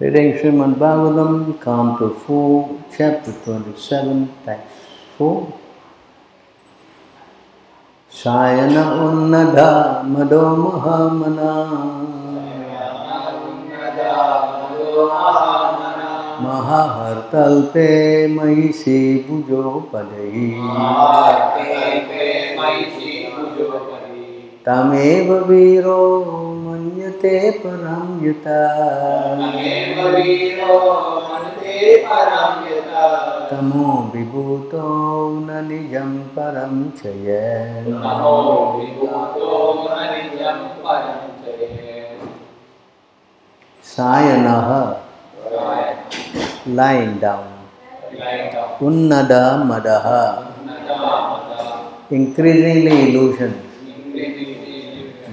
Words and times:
Reading 0.00 0.34
Srimad 0.34 0.76
Bhagavatam, 0.76 1.60
Canto 1.60 2.10
4, 2.10 2.84
Chapter 2.96 3.32
27, 3.32 4.32
Text 4.44 4.66
4. 5.18 5.52
Shayana 8.08 8.84
unnadha 8.94 10.04
mado 10.06 10.54
mahamana 10.54 11.52
महाहर्तल्पे 16.42 17.88
महिषी 18.34 18.98
भुजोपदयी 19.28 20.46
तमेव 24.66 25.32
वीरो 25.48 25.98
मन्यते 27.08 27.38
परं 27.60 28.08
यता 28.24 28.60
तमो 33.50 33.86
विभूतो 34.14 34.82
न 35.40 35.64
निजं 35.68 36.12
परं 36.36 36.74
च 36.98 37.14
यन् 37.26 37.92
सायनः 43.92 44.70
lying 46.78 47.14
down 47.18 47.48
unnada 48.88 49.42
madaha 49.70 50.20
increasingly 52.18 52.94
illusion 53.08 53.54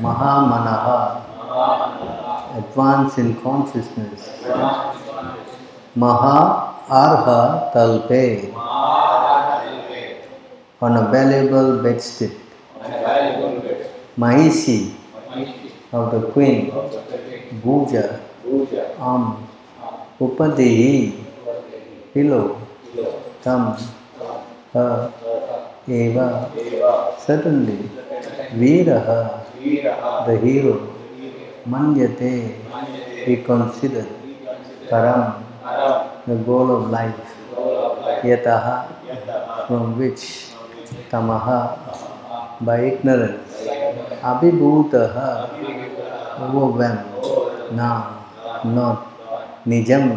mahamanaha 0.05 1.24
advance 1.55 3.17
in 3.17 3.35
consciousness. 3.41 4.29
Maha 5.95 6.39
arha 6.89 7.71
talpe. 7.73 8.53
On 10.81 10.97
a 10.97 11.09
valuable 11.11 11.81
bedstead. 11.81 12.31
Mahisi 14.17 14.93
of 15.93 16.11
the 16.11 16.31
queen. 16.31 16.71
Bhuja. 17.63 18.19
Arm 18.99 19.47
upadihi 20.19 21.23
pillow. 22.13 22.61
Tam 23.41 23.77
ha. 24.73 25.11
Eva. 25.87 26.51
Certainly 27.17 27.89
viraha 28.59 29.45
the 30.27 30.37
hero 30.43 30.94
मन्यते 31.67 32.29
ही 33.19 33.35
consider 33.45 34.03
परम 34.89 35.21
the 36.27 36.37
goal 36.47 36.71
of 36.71 36.91
life 36.91 38.25
यतः 38.25 38.67
from 39.61 39.93
which 39.93 40.21
तमः 41.11 41.47
by 42.63 42.87
ignorance 42.87 43.67
अभिभूत 44.25 44.95
वो 46.51 46.67
वेम 46.73 47.75
ना 47.77 47.89
not 48.67 49.67
निजम 49.67 50.09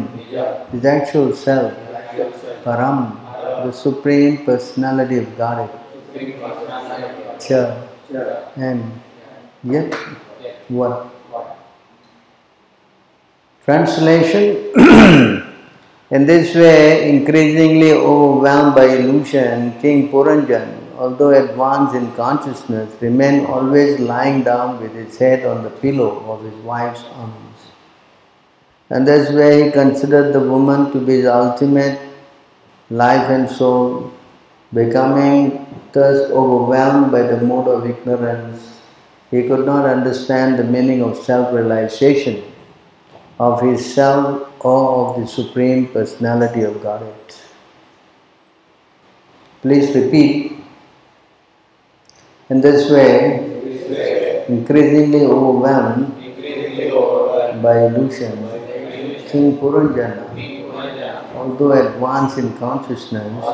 is 0.75 0.87
actual 0.87 1.31
self 1.43 2.65
परम 2.65 3.05
the 3.61 3.71
supreme 3.75 4.35
personality 4.47 5.19
of 5.19 5.37
God 5.39 5.67
and 8.59 8.83
यत 9.67 9.95
work 10.71 11.15
Translation 13.69 14.73
In 16.09 16.25
this 16.25 16.55
way, 16.55 17.07
increasingly 17.07 17.91
overwhelmed 17.91 18.73
by 18.73 18.85
illusion, 18.85 19.79
King 19.79 20.09
Puranjan, 20.09 20.97
although 20.97 21.29
advanced 21.29 21.93
in 21.93 22.11
consciousness, 22.13 22.99
remained 22.99 23.45
always 23.45 23.99
lying 23.99 24.41
down 24.41 24.81
with 24.81 24.95
his 24.95 25.15
head 25.19 25.45
on 25.45 25.63
the 25.63 25.69
pillow 25.69 26.09
of 26.31 26.43
his 26.43 26.55
wife's 26.63 27.03
arms. 27.13 27.57
And 28.89 29.07
this 29.07 29.29
way 29.29 29.65
he 29.65 29.71
considered 29.71 30.33
the 30.33 30.39
woman 30.39 30.91
to 30.91 30.99
be 30.99 31.17
his 31.17 31.27
ultimate 31.27 32.01
life 32.89 33.29
and 33.29 33.47
soul, 33.47 34.11
becoming 34.73 35.67
thus 35.91 36.31
overwhelmed 36.31 37.11
by 37.11 37.21
the 37.21 37.39
mood 37.39 37.67
of 37.67 37.87
ignorance. 37.87 38.79
He 39.29 39.47
could 39.47 39.63
not 39.63 39.85
understand 39.85 40.57
the 40.57 40.63
meaning 40.63 41.03
of 41.03 41.15
self 41.17 41.53
realization 41.53 42.48
of 43.39 43.61
his 43.61 43.93
self 43.93 44.49
or 44.65 45.15
of 45.15 45.21
the 45.21 45.27
Supreme 45.27 45.87
Personality 45.87 46.63
of 46.63 46.83
Godhead. 46.83 47.35
Please 49.61 49.95
repeat. 49.95 50.57
In 52.49 52.61
this 52.61 52.89
way, 52.91 53.45
increasingly 54.47 55.21
overwhelmed 55.25 56.15
by 57.61 57.85
illusion, 57.85 58.33
King 59.29 59.57
Puranjana, 59.57 61.35
although 61.35 61.71
advanced 61.71 62.39
in 62.39 62.57
consciousness, 62.57 63.45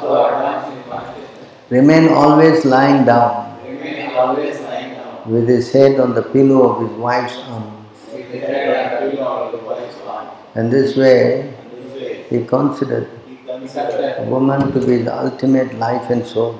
remained 1.69 2.09
always 2.09 2.63
lying 2.65 3.05
down 3.05 3.59
with 5.27 5.47
his 5.47 5.71
head 5.73 5.99
on 5.99 6.13
the 6.13 6.21
pillow 6.21 6.69
of 6.69 6.87
his 6.87 6.97
wife's 6.97 7.37
arms. 7.37 7.71
And 10.55 10.71
this 10.71 10.95
way, 10.95 11.53
he 12.29 12.45
considered 12.45 13.09
a 14.17 14.25
woman 14.27 14.71
to 14.73 14.79
be 14.85 14.97
the 15.03 15.13
ultimate 15.17 15.77
life 15.77 16.09
and 16.09 16.25
soul, 16.25 16.55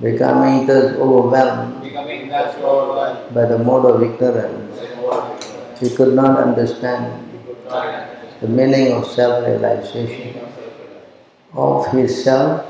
becoming 0.00 0.66
thus 0.66 0.94
overwhelmed 0.96 1.94
by 3.34 3.44
the 3.46 3.58
mode 3.58 3.86
of 3.86 4.02
ignorance. 4.02 4.78
He 5.80 5.90
could 5.90 6.14
not 6.14 6.38
understand 6.38 7.28
the 8.40 8.48
meaning 8.48 8.92
of 8.92 9.06
self-realization 9.06 10.40
of 11.54 11.86
his 11.92 12.24
self 12.24 12.64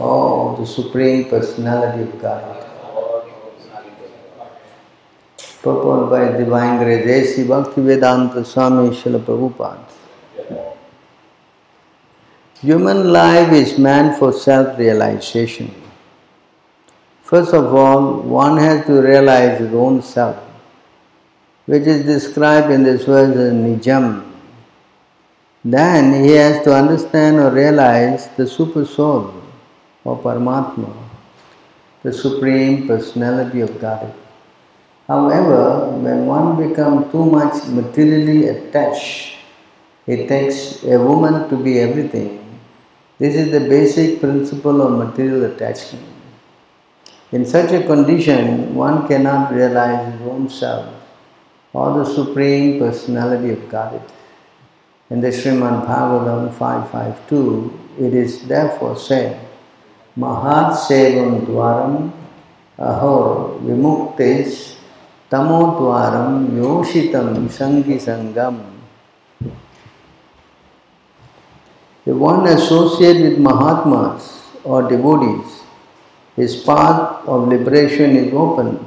or 0.00 0.52
of 0.52 0.58
the 0.58 0.66
Supreme 0.66 1.28
Personality 1.28 2.02
of 2.02 2.20
God. 2.20 2.59
Purport 5.62 6.08
by 6.08 6.38
Divine 6.38 6.78
Grace 6.78 7.06
A.C. 7.06 7.44
Bhaktivedanta 7.44 8.46
Swami 8.46 8.96
Srila 8.96 9.20
Prabhupada. 9.20 9.84
Human 12.62 13.12
life 13.12 13.52
is 13.52 13.78
meant 13.78 14.18
for 14.18 14.32
self-realization. 14.32 15.74
First 17.22 17.52
of 17.52 17.74
all, 17.74 18.22
one 18.22 18.56
has 18.56 18.86
to 18.86 19.02
realize 19.02 19.58
his 19.58 19.74
own 19.74 20.00
self, 20.02 20.36
which 21.66 21.82
is 21.82 22.06
described 22.06 22.70
in 22.70 22.82
this 22.82 23.04
verse 23.04 23.36
as 23.36 23.52
Nijam. 23.52 24.30
Then 25.62 26.24
he 26.24 26.32
has 26.32 26.64
to 26.64 26.74
understand 26.74 27.36
or 27.38 27.50
realize 27.50 28.28
the 28.36 28.46
Super 28.46 28.86
Soul 28.86 29.34
or 30.04 30.18
Paramatma, 30.18 30.90
the 32.02 32.12
Supreme 32.12 32.86
Personality 32.86 33.60
of 33.60 33.78
Godhead. 33.78 34.19
However, 35.10 35.90
when 35.98 36.26
one 36.26 36.54
becomes 36.56 37.10
too 37.10 37.24
much 37.24 37.66
materially 37.66 38.46
attached, 38.46 39.34
it 40.06 40.28
takes 40.28 40.84
a 40.84 41.00
woman 41.00 41.48
to 41.48 41.56
be 41.56 41.80
everything. 41.80 42.38
This 43.18 43.34
is 43.34 43.50
the 43.50 43.58
basic 43.58 44.20
principle 44.20 44.80
of 44.80 44.96
material 45.04 45.46
attachment. 45.46 46.06
In 47.32 47.44
such 47.44 47.72
a 47.72 47.82
condition, 47.82 48.72
one 48.76 49.08
cannot 49.08 49.52
realize 49.52 50.12
his 50.12 50.22
own 50.28 50.48
self 50.48 50.94
or 51.72 51.98
the 51.98 52.04
Supreme 52.04 52.78
Personality 52.78 53.50
of 53.50 53.68
Godhead. 53.68 54.06
In 55.10 55.20
the 55.20 55.32
Srimad 55.34 55.86
Bhagavatam 55.86 56.54
552, 56.54 58.06
it 58.06 58.14
is 58.14 58.46
therefore 58.46 58.96
said, 58.96 59.40
Mahat 60.16 60.76
Sevam 60.86 61.46
Dwaram 61.46 62.12
Ahur 62.78 63.60
Vimuktes 63.60 64.76
Tamodwaram 65.30 66.50
Yoshitam 66.58 67.46
Sangi 67.48 67.96
Sangam. 68.02 68.58
If 72.04 72.16
one 72.16 72.46
associated 72.48 73.22
with 73.22 73.38
Mahatmas 73.38 74.42
or 74.64 74.88
devotees, 74.88 75.62
his 76.34 76.56
path 76.64 77.24
of 77.28 77.46
liberation 77.46 78.16
is 78.16 78.34
open. 78.34 78.84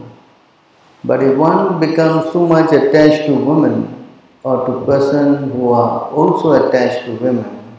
But 1.05 1.23
if 1.23 1.37
one 1.37 1.79
becomes 1.79 2.33
too 2.33 2.45
much 2.47 2.73
attached 2.73 3.27
to 3.27 3.33
women 3.35 4.07
or 4.43 4.65
to 4.65 4.85
persons 4.85 5.53
who 5.53 5.71
are 5.71 6.09
also 6.11 6.67
attached 6.67 7.05
to 7.05 7.13
women, 7.15 7.77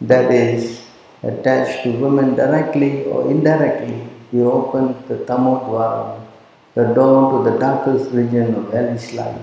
that 0.00 0.30
is, 0.30 0.80
attached 1.22 1.84
to 1.84 1.90
women 1.92 2.34
directly 2.34 3.04
or 3.04 3.30
indirectly, 3.30 4.08
he 4.30 4.40
opens 4.40 4.96
the 5.08 5.16
Tamodwaram, 5.26 6.20
the 6.80 6.94
door 6.94 7.16
to 7.30 7.50
the 7.50 7.58
darkest 7.58 8.10
region 8.12 8.54
of 8.54 8.72
hellish 8.72 9.12
life. 9.12 9.40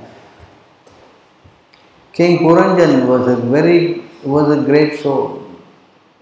King 2.13 2.39
Puranjan 2.39 3.07
was 3.07 3.28
a 3.28 3.36
very 3.36 4.04
was 4.24 4.50
a 4.57 4.62
great 4.69 5.00
soul, 5.00 5.45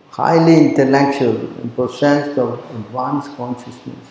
highly 0.10 0.56
intellectual 0.66 1.38
and 1.62 1.74
possessed 1.76 2.38
of 2.38 2.60
advanced 2.80 3.36
consciousness. 3.38 4.06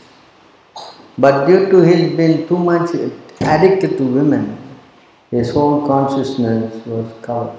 But 1.19 1.47
due 1.47 1.71
to 1.71 1.83
his 1.83 2.17
being 2.17 2.49
too 2.49 2.59
much 2.59 2.95
addicted 3.41 3.99
to 3.99 4.05
women, 4.05 4.59
his 5.31 5.51
whole 5.51 5.87
consciousness 5.87 6.85
was 6.87 7.06
covered. 7.23 7.59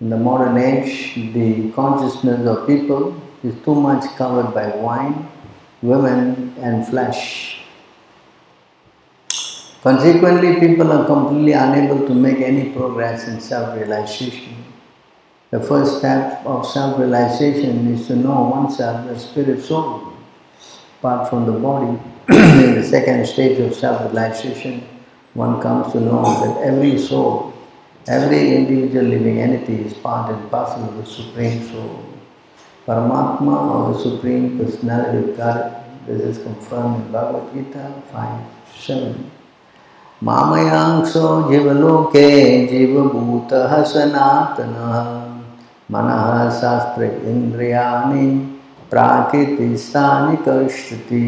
In 0.00 0.10
the 0.10 0.16
modern 0.16 0.58
age, 0.58 1.14
the 1.32 1.70
consciousness 1.72 2.46
of 2.46 2.66
people 2.66 3.14
is 3.44 3.54
too 3.64 3.74
much 3.74 4.04
covered 4.16 4.52
by 4.52 4.66
wine, 4.76 5.28
women, 5.82 6.54
and 6.60 6.86
flesh. 6.86 7.53
Consequently, 9.84 10.58
people 10.60 10.90
are 10.90 11.04
completely 11.04 11.52
unable 11.52 12.06
to 12.06 12.14
make 12.14 12.38
any 12.38 12.72
progress 12.72 13.28
in 13.28 13.38
self 13.38 13.76
realization. 13.76 14.64
The 15.50 15.60
first 15.60 15.98
step 15.98 16.40
of 16.46 16.66
self 16.66 16.98
realization 16.98 17.92
is 17.92 18.06
to 18.06 18.16
know 18.16 18.48
oneself 18.48 19.06
as 19.10 19.28
spirit 19.28 19.62
soul, 19.62 20.14
apart 20.98 21.28
from 21.28 21.44
the 21.44 21.52
body. 21.52 22.00
in 22.30 22.76
the 22.76 22.82
second 22.82 23.26
stage 23.26 23.60
of 23.60 23.74
self 23.74 24.00
realization, 24.00 24.88
one 25.34 25.60
comes 25.60 25.92
to 25.92 26.00
know 26.00 26.24
that 26.24 26.62
every 26.62 26.96
soul, 26.98 27.52
every 28.08 28.56
individual 28.56 29.04
living 29.04 29.38
entity 29.38 29.84
is 29.84 29.92
part 29.92 30.32
and 30.32 30.50
parcel 30.50 30.82
of 30.88 30.96
the 30.96 31.04
Supreme 31.04 31.62
Soul. 31.68 32.02
Paramatma 32.86 33.54
or 33.74 33.92
the 33.92 34.00
Supreme 34.00 34.56
Personality 34.56 35.30
of 35.30 35.36
God. 35.36 35.84
This 36.06 36.22
is 36.22 36.42
confirmed 36.42 37.04
in 37.04 37.12
Bhagavad 37.12 37.52
Gita 37.52 38.02
5 38.12 38.44
7. 38.80 39.30
మామయాంశో 40.22 41.26
జీవలోకే 41.48 42.26
జీవభూత 42.70 43.52
సనాతన 43.92 44.76
మన 45.90 46.08
శాస్త్ర 46.60 47.02
ఇంద్రియాన్ని 47.32 48.26
ప్రాకృతి 48.92 49.68
స్థానికృష్టి 49.86 51.24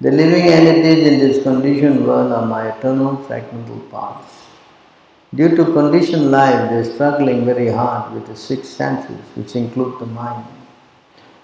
The 0.00 0.12
living 0.12 0.46
entities 0.48 1.00
in 1.08 1.18
this 1.18 1.42
conditioned 1.42 2.06
world 2.06 2.30
are 2.30 2.46
my 2.46 2.68
eternal 2.68 3.16
fragmental 3.16 3.80
parts. 3.90 4.32
Due 5.32 5.56
to 5.56 5.72
conditioned 5.72 6.30
life, 6.30 6.70
they 6.70 6.76
are 6.76 6.84
struggling 6.84 7.44
very 7.44 7.66
hard 7.68 8.14
with 8.14 8.26
the 8.28 8.36
six 8.36 8.68
senses, 8.68 9.18
which 9.34 9.56
include 9.56 9.98
the 9.98 10.06
mind. 10.06 10.46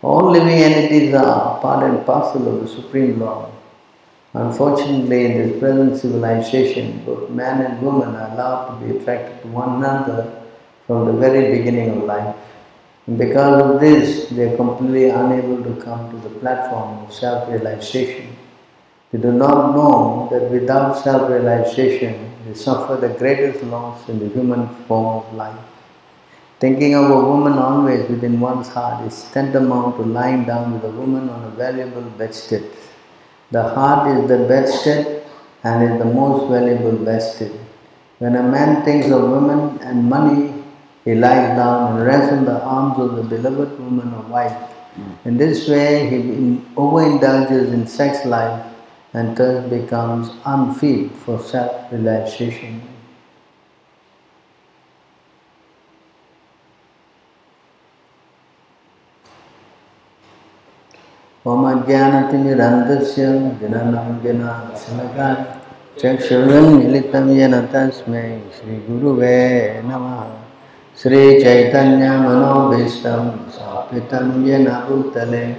All 0.02 0.30
living 0.30 0.60
entities 0.60 1.12
are 1.14 1.58
part 1.60 1.82
and 1.82 2.06
parcel 2.06 2.46
of 2.46 2.60
the 2.62 2.68
Supreme 2.68 3.18
Lord. 3.18 3.50
Unfortunately, 4.34 5.26
in 5.26 5.38
this 5.38 5.60
present 5.60 5.96
civilization, 5.96 7.04
both 7.06 7.30
man 7.30 7.64
and 7.64 7.80
woman 7.80 8.16
are 8.16 8.32
allowed 8.32 8.66
to 8.66 8.84
be 8.84 8.98
attracted 8.98 9.40
to 9.42 9.48
one 9.48 9.76
another 9.76 10.42
from 10.88 11.06
the 11.06 11.12
very 11.12 11.56
beginning 11.56 11.90
of 11.90 12.02
life. 12.02 12.34
And 13.06 13.16
because 13.16 13.62
of 13.62 13.80
this, 13.80 14.28
they 14.30 14.52
are 14.52 14.56
completely 14.56 15.10
unable 15.10 15.62
to 15.62 15.80
come 15.80 16.10
to 16.10 16.28
the 16.28 16.34
platform 16.40 17.04
of 17.04 17.14
self 17.14 17.48
realization. 17.48 18.36
They 19.12 19.20
do 19.20 19.30
not 19.30 19.76
know 19.76 20.28
that 20.32 20.50
without 20.50 20.94
self 20.98 21.30
realization, 21.30 22.32
they 22.44 22.54
suffer 22.54 22.96
the 22.96 23.10
greatest 23.10 23.62
loss 23.62 24.08
in 24.08 24.18
the 24.18 24.28
human 24.30 24.66
form 24.88 25.22
of 25.22 25.32
life. 25.34 25.64
Thinking 26.58 26.96
of 26.96 27.08
a 27.08 27.20
woman 27.20 27.52
always 27.52 28.08
within 28.08 28.40
one's 28.40 28.68
heart 28.68 29.06
is 29.06 29.30
tantamount 29.32 29.96
to 29.98 30.02
lying 30.02 30.44
down 30.44 30.72
with 30.72 30.84
a 30.84 30.90
woman 30.90 31.28
on 31.28 31.44
a 31.44 31.50
valuable 31.50 32.02
bedstead. 32.18 32.64
The 33.50 33.62
heart 33.62 34.16
is 34.16 34.28
the 34.28 34.38
bedstead 34.48 35.24
and 35.62 35.92
is 35.92 35.98
the 35.98 36.04
most 36.04 36.50
valuable 36.50 37.04
bedstead. 37.04 37.52
When 38.18 38.36
a 38.36 38.42
man 38.42 38.84
thinks 38.84 39.10
of 39.10 39.30
women 39.30 39.78
and 39.80 40.08
money, 40.08 40.54
he 41.04 41.14
lies 41.14 41.56
down 41.56 41.92
and 41.92 42.06
rests 42.06 42.32
in 42.32 42.44
the 42.44 42.62
arms 42.62 42.98
of 42.98 43.16
the 43.16 43.22
beloved 43.22 43.78
woman 43.78 44.14
or 44.14 44.22
wife. 44.22 44.52
Hmm. 44.94 45.28
In 45.28 45.36
this 45.36 45.68
way, 45.68 46.08
he 46.08 46.16
overindulges 46.76 47.72
in 47.72 47.86
sex 47.86 48.24
life 48.24 48.64
and 49.12 49.36
thus 49.36 49.68
becomes 49.68 50.30
unfit 50.44 51.12
for 51.12 51.38
self 51.38 51.92
realization. 51.92 52.93
मम 61.46 61.86
ज्ञानतिमिरन्तस्य 61.86 63.26
जननं 63.62 64.24
जनाशनकान् 64.24 65.44
चक्षुरुन्मिलितं 66.00 67.28
येन 67.28 67.60
तस्मै 67.60 68.42
श्रीगुरुवे 68.56 69.82
नमः। 69.84 70.24
श्रीचैतन्यमनोभीष्टं 71.02 73.50
स्थापितं 73.50 74.44
येन 74.44 74.64
भूतले 74.64 75.56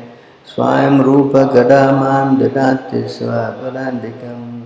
स्वयं 0.47 1.01
रूपगदा 1.01 1.91
माँ 1.91 2.37
ददाति 2.37 3.07
स्वपदान्तिकं। 3.07 4.61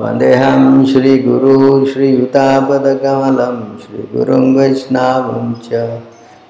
वन्देऽहं 0.00 0.86
श्रीगुरु, 0.86 1.86
श्रीयुतापदकमलं, 1.86 3.78
श्रीगुरुं 3.78 4.56
वैष्णवं 4.56 5.52
च। 5.52 6.00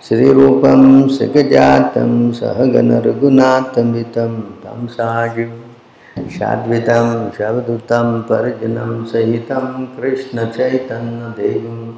श्रीरूपं 0.09 1.09
सगजातं 1.09 2.33
सहगनरघुनाथमितं 2.33 4.41
तं 4.41 4.87
साजु 4.87 5.47
साद्वितं 6.19 7.31
शवदूतं 7.31 8.23
पर्जनं 8.23 9.05
सहितं 9.05 9.87
कृष्णचैतन्यदेवं। 9.87 11.95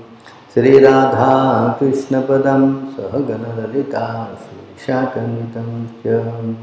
श्रीराधा 0.55 1.77
कृष्णपदं 1.81 2.87
सहगणललिता 2.87 4.29
श्रीशाकन्वितं 4.39 5.87
च। 5.87 6.55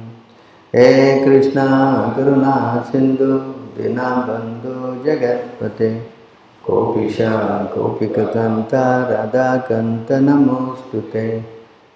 हे 0.75 1.25
कृष्णा, 1.25 1.67
करुणा, 2.17 2.85
सिन्धु 2.91 3.39
दीनाबन्धु 3.77 5.05
जगत्पते। 5.05 6.14
कोपिशा 6.67 7.63
कोपिककन्ता 7.63 9.09
राधाकन्त 9.09 10.11
नमोऽस्तु 10.11 10.99
ते। 10.99 11.45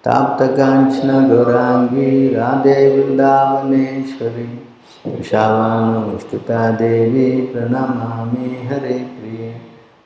ताप्तकाञ्चनगौराङ्गी 0.04 2.34
राधे 2.34 2.96
वृन्दावनेश्वरी। 2.96 5.22
शावानुष्ठुता 5.22 6.70
देवी 6.70 7.40
प्रणमामि 7.40 8.68
हरे 8.68 8.92
प्रिये। 8.92 9.54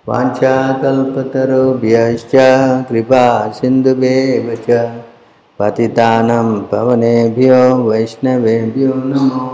वाञ्छाकल्पतरुभ्यश्च 0.08 2.32
कृपा 2.88 3.48
सिन्धुभ्येव 3.48 4.58
च। 4.70 4.90
पतितानं 5.58 6.60
पवनेभ्यो 6.60 7.76
वैष्णवेभ्यो 7.76 8.88
नमो 8.88 9.53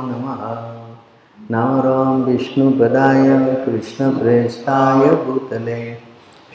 नमः 1.52 2.25
विष्णुपदाय 2.25 3.54
कृष्णप्रेष्ठाय 3.64 5.07
भूतले। 5.07 5.97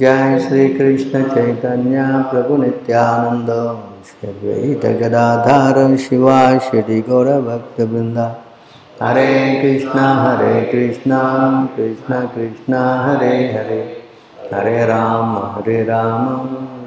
जय 0.00 0.46
श्रीकृष्णचैतन्य 0.48 2.24
प्रभुनित्यानन्द 2.30 3.78
श्रीद्वैतगदाधार 4.06 5.96
शिवा 5.96 6.58
श्रीगौरभक्तवृन्दा 6.58 8.45
Hare 9.02 9.32
Krishna 9.62 10.02
Hare 10.14 10.60
Krishna 10.64 11.18
Krishna 11.76 12.20
Krishna, 12.34 12.78
Hare 13.04 13.34
Hare. 13.52 13.80
Hare 14.52 14.84
Rama 14.86 15.36
Hare 15.54 15.82
Rama 15.84 16.28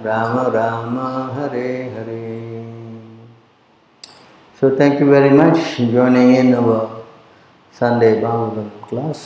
Rama 0.06 0.40
Rama, 0.56 0.98
Hare 1.36 1.74
Hare. 1.98 2.24
So 4.62 4.70
thank 4.80 5.02
you 5.02 5.08
very 5.08 5.30
much 5.30 5.58
joining 5.94 6.36
in 6.38 6.54
our 6.54 6.82
Sunday 7.80 8.12
bound 8.22 8.70
class 8.90 9.24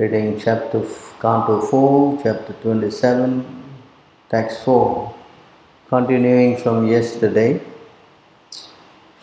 reading 0.00 0.34
chapter 0.40 0.86
canto 1.22 1.66
four 1.66 2.16
chapter 2.22 2.62
twenty 2.62 2.90
seven 3.00 3.38
text 4.30 4.62
four 4.64 4.88
continuing 5.90 6.56
from 6.56 6.88
yesterday 6.92 7.50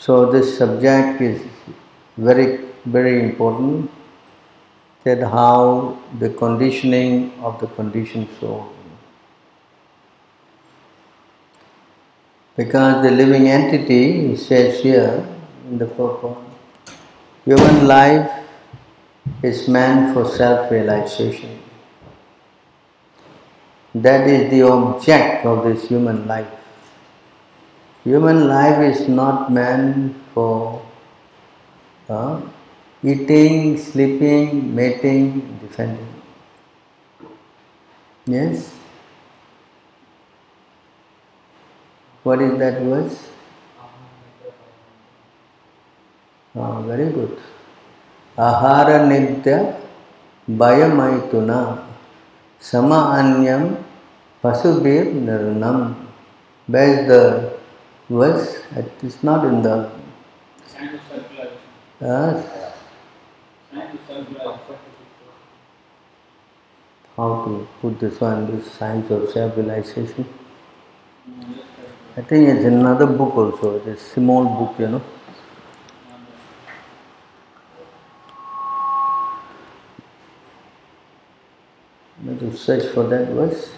so 0.01 0.23
this 0.31 0.57
subject 0.59 1.21
is 1.21 1.41
very, 2.17 2.65
very 2.85 3.23
important 3.23 3.91
that 5.03 5.21
how 5.21 5.97
the 6.19 6.29
conditioning 6.31 7.31
of 7.41 7.59
the 7.59 7.67
conditioned 7.67 8.27
soul. 8.39 8.73
Because 12.55 13.03
the 13.03 13.11
living 13.11 13.47
entity 13.47 14.35
says 14.35 14.81
here 14.81 15.25
in 15.69 15.77
the 15.77 15.85
purport, 15.85 16.39
human 17.45 17.87
life 17.87 18.31
is 19.43 19.67
meant 19.67 20.13
for 20.13 20.25
self 20.27 20.71
realization. 20.71 21.59
That 23.93 24.27
is 24.27 24.49
the 24.49 24.63
object 24.63 25.45
of 25.45 25.63
this 25.65 25.87
human 25.87 26.27
life. 26.27 26.49
Human 28.03 28.47
life 28.47 28.79
is 28.79 29.07
not 29.07 29.51
meant 29.51 30.15
for 30.33 30.81
uh, 32.09 32.41
eating, 33.03 33.77
sleeping, 33.77 34.75
mating, 34.75 35.59
defending. 35.61 36.07
Yes? 38.25 38.73
What 42.23 42.41
is 42.41 42.57
that 42.59 42.81
verse? 42.81 43.29
Oh, 46.55 46.81
very 46.87 47.11
good. 47.13 47.37
Ahara 48.37 49.05
nidya 49.07 49.77
bayamaituna 50.49 51.85
sama 52.59 53.15
anyam 53.19 53.77
pasubir 54.43 55.05
nirnam. 55.13 55.95
Where 56.67 56.89
is 56.89 57.07
the 57.07 57.57
verse? 58.09 58.59
It 58.75 58.91
is 59.03 59.23
not 59.23 59.45
in 59.45 59.61
the. 59.61 59.89
How 61.99 62.43
to 67.15 67.67
put 67.81 67.99
this 67.99 68.21
one, 68.21 68.55
this 68.55 68.71
science 68.71 69.09
of 69.09 69.31
self-realization. 69.31 70.27
I 72.15 72.21
think 72.21 72.49
it's 72.49 72.65
another 72.65 73.07
book 73.07 73.35
also, 73.35 73.77
it 73.77 73.87
is 73.87 73.99
a 73.99 74.03
small 74.03 74.45
book, 74.45 74.79
you 74.79 74.87
know. 74.89 75.01
Let 82.23 82.43
us 82.43 82.59
search 82.59 82.93
for 82.93 83.03
that 83.07 83.29
verse. 83.29 83.71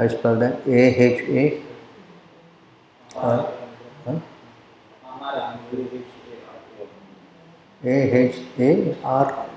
I 0.00 0.08
spell 0.08 0.38
that 0.38 0.66
A 0.66 0.80
H 1.06 1.20
A. 1.28 1.62
Uh? 3.14 3.50
A 7.84 7.96
H 8.16 8.36
A 8.58 8.96
R. 9.04 9.49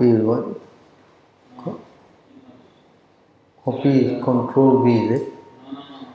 Copy 0.00 0.12
is 0.12 0.22
what? 0.22 0.44
Co- 1.58 1.80
Copy 3.62 3.88
is 3.90 4.24
control 4.24 4.82
V, 4.82 4.94
is 4.94 5.20
it? 5.20 5.28
No, 5.66 5.72
no, 5.72 5.80
no. 5.80 6.00
no. 6.00 6.08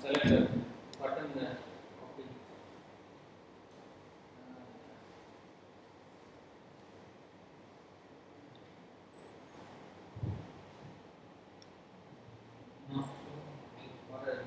Select 0.00 0.24
the 0.24 0.48
button 0.98 1.30
there. 1.34 1.58
Copy. 2.00 2.22
No. 12.94 13.04
What 14.08 14.26
are 14.26 14.42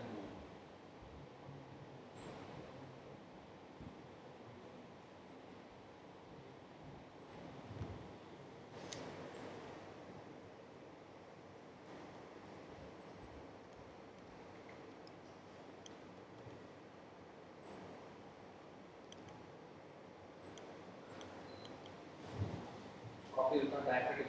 copy 23.50 23.60
without 23.65 23.88
diacritics? 23.88 24.29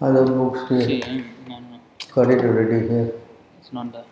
Other 0.00 0.24
books 0.26 0.68
here. 0.68 1.04
um, 1.06 1.34
no, 1.48 1.58
no, 1.60 1.80
Got 2.12 2.30
it 2.30 2.44
already 2.44 2.88
here. 2.88 3.12
it's 3.60 3.72
not 3.72 3.92
there. 3.92 4.04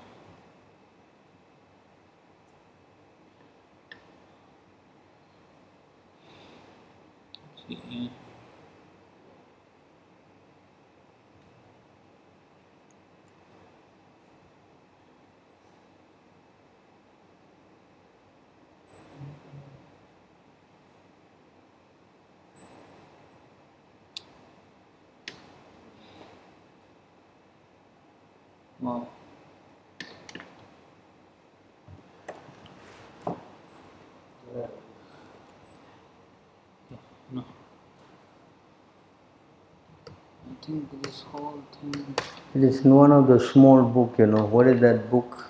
Think 40.74 41.02
this 41.02 41.22
whole 41.32 41.62
thing. 41.72 41.94
Um, 41.94 42.16
it 42.54 42.64
is 42.64 42.82
one 42.82 43.12
of 43.12 43.26
the 43.28 43.38
small 43.40 43.82
book, 43.82 44.14
you 44.18 44.26
know. 44.26 44.44
What 44.44 44.66
is 44.66 44.80
that 44.80 45.10
book? 45.10 45.44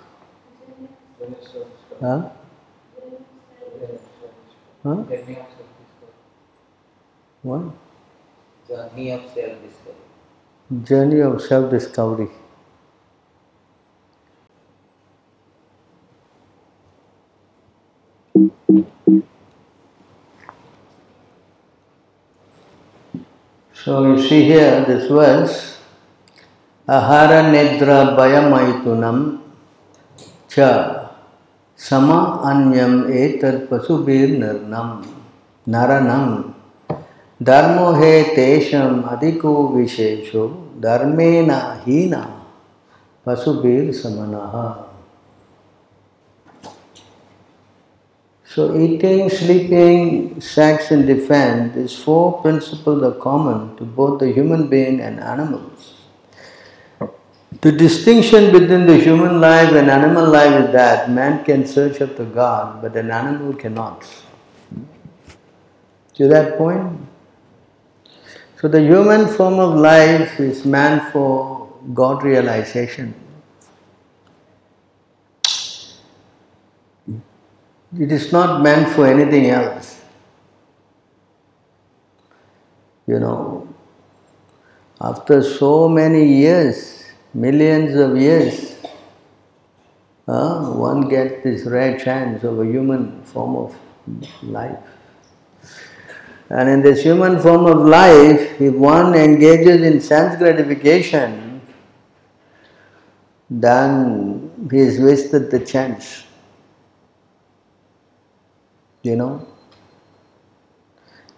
Huh? 2.01 2.29
Huh? 4.83 5.03
What? 7.43 7.61
Journey 8.67 9.11
of 9.11 9.21
self-discovery. 9.33 10.83
Journey 10.83 11.19
of 11.21 11.41
self-discovery. 11.41 12.27
Journey 12.27 12.44
So 23.85 24.01
you 24.03 24.19
see 24.19 24.45
here 24.45 24.83
this 24.83 25.07
verse 25.07 25.77
Ahara 26.89 27.53
Nidra 27.53 28.17
Bhayamaytunam 28.17 29.41
Cha 30.47 31.11
Sama 31.75 32.41
Anyam 32.45 33.05
Etad 33.13 33.67
Pasubir 33.67 34.33
Nirnam 34.41 35.05
Naranam 35.67 36.53
धर्मो 37.43 37.91
हे 37.93 38.11
तेषम 38.35 39.01
अधिको 39.11 39.51
विशेषो 39.75 40.43
धर्मेण 40.81 41.51
हीना 41.85 42.21
पशुबीर 43.25 43.91
समनः 43.93 44.53
So 48.55 48.73
eating, 48.79 49.29
sleeping, 49.29 50.39
sex 50.39 50.89
and 50.89 51.05
defense, 51.05 51.75
these 51.75 51.93
four 52.01 52.41
principles 52.41 53.03
are 53.03 53.19
common 53.19 53.75
to 53.75 53.83
both 53.83 54.21
the 54.21 54.31
human 54.31 54.69
being 54.69 55.01
and 55.01 55.19
animals. 55.19 55.95
The 57.59 57.73
distinction 57.73 58.53
between 58.53 58.85
the 58.85 58.95
human 58.95 59.41
life 59.41 59.73
and 59.73 59.89
animal 59.89 60.29
life 60.29 60.67
is 60.67 60.71
that 60.71 61.11
man 61.11 61.43
can 61.43 61.67
search 61.67 61.99
after 61.99 62.23
God, 62.23 62.81
but 62.81 62.95
an 62.95 63.11
animal 63.11 63.53
cannot. 63.55 64.07
To 66.13 66.29
that 66.29 66.57
point? 66.57 66.97
So 68.61 68.69
the 68.69 68.79
human 68.79 69.27
form 69.27 69.59
of 69.59 69.75
life 69.75 70.39
is 70.39 70.63
man 70.63 71.11
for 71.11 71.67
God 71.93 72.23
realization. 72.23 73.13
It 77.99 78.11
is 78.11 78.31
not 78.31 78.61
meant 78.61 78.93
for 78.93 79.07
anything 79.07 79.49
else. 79.49 80.01
You 83.07 83.19
know, 83.19 83.73
after 84.99 85.41
so 85.43 85.87
many 85.87 86.25
years, 86.25 87.05
millions 87.33 87.95
of 87.95 88.17
years, 88.17 88.75
uh, 90.27 90.71
one 90.71 91.07
gets 91.07 91.43
this 91.43 91.65
rare 91.65 91.97
chance 91.97 92.43
of 92.43 92.59
a 92.59 92.65
human 92.65 93.23
form 93.23 93.55
of 93.55 93.75
life. 94.43 94.79
And 96.49 96.67
in 96.67 96.81
this 96.81 97.01
human 97.03 97.39
form 97.39 97.65
of 97.65 97.85
life, 97.85 98.59
if 98.59 98.73
one 98.73 99.15
engages 99.15 99.81
in 99.81 100.01
sense 100.01 100.37
gratification, 100.37 101.61
then 103.49 104.51
he 104.69 104.79
has 104.79 104.99
wasted 104.99 105.49
the 105.49 105.59
chance. 105.59 106.24
You 109.05 109.15
know? 109.15 109.47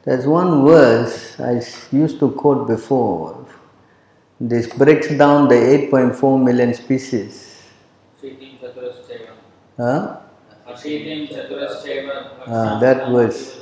There's 0.06 0.26
one 0.26 0.64
verse 0.64 1.38
I 1.38 1.62
used 1.92 2.18
to 2.20 2.32
quote 2.32 2.66
before. 2.66 3.46
This 4.40 4.68
breaks 4.68 5.10
down 5.10 5.50
the 5.50 5.56
8.4 5.56 6.42
million 6.42 6.74
species. 6.74 7.64
Huh? 9.76 10.22
Ah, 12.48 12.80
that 12.80 13.10
verse. 13.12 13.60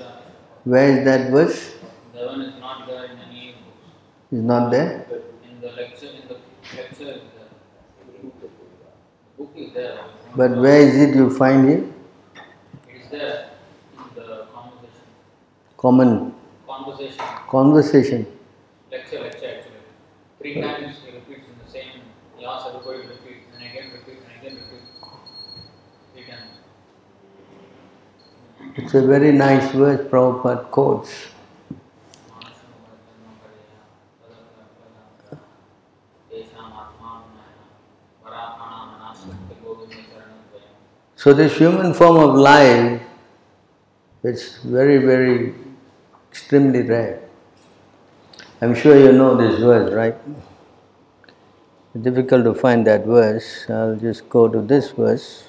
Where 0.65 0.87
is 0.97 1.05
that 1.05 1.31
verse? 1.31 1.73
That 2.13 2.27
one 2.27 2.41
is 2.41 2.59
not 2.59 2.85
there 2.87 3.05
in 3.05 3.17
any 3.27 3.55
books. 3.55 4.31
Is 4.31 4.43
not 4.43 4.69
there? 4.69 5.07
In 5.49 5.61
the 5.61 5.71
lecture, 5.71 6.11
in 6.13 6.27
the 6.27 6.37
lecture. 6.77 7.21
The 8.21 8.29
book 9.37 9.51
is 9.55 9.73
there. 9.73 9.97
But 10.35 10.57
where 10.57 10.79
is 10.79 10.95
it 10.95 11.15
you 11.15 11.29
find 11.35 11.69
it? 11.69 11.83
It 12.87 13.01
is 13.01 13.09
there. 13.09 13.44
Common 15.85 16.33
Conversation. 16.65 17.25
conversation. 17.47 18.25
Lecture, 18.91 19.19
lecture 19.21 19.45
actually. 19.45 19.85
Three 20.39 20.59
times 20.59 20.95
he 21.05 21.11
repeats 21.13 21.45
in 21.47 21.53
the 21.63 21.71
same. 21.71 22.01
He 22.39 22.43
asks 22.43 22.69
everybody 22.69 23.03
to 23.03 23.09
repeat, 23.09 23.43
and 23.53 23.61
again 23.69 23.91
repeat, 23.93 24.17
and 24.25 24.33
again 24.39 24.55
repeat. 24.55 24.81
Three 26.13 26.23
times. 26.23 26.49
It's 28.77 28.95
a 28.95 29.05
very 29.05 29.31
nice 29.31 29.71
verse 29.73 30.01
Prabhupada 30.09 30.71
quotes. 30.71 31.27
So 41.15 41.33
this 41.33 41.55
human 41.59 41.93
form 41.93 42.17
of 42.17 42.33
life, 42.33 43.03
it's 44.23 44.57
very, 44.63 44.97
very 44.97 45.53
extremely 46.35 46.81
rare. 46.81 47.21
I'm 48.61 48.75
sure 48.75 48.99
you 48.99 49.13
know 49.13 49.37
this 49.37 49.57
verse, 49.57 49.93
right? 49.93 50.17
Difficult 52.01 52.43
to 52.43 52.53
find 52.53 52.85
that 52.87 53.05
verse. 53.05 53.69
I'll 53.69 53.95
just 53.95 54.27
go 54.27 54.49
to 54.49 54.61
this 54.61 54.89
verse. 54.91 55.45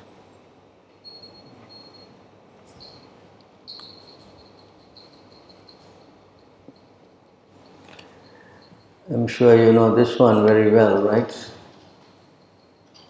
I'm 9.11 9.27
sure 9.27 9.57
you 9.57 9.73
know 9.73 9.93
this 9.93 10.17
one 10.21 10.47
very 10.47 10.71
well, 10.71 11.03
right? 11.03 11.33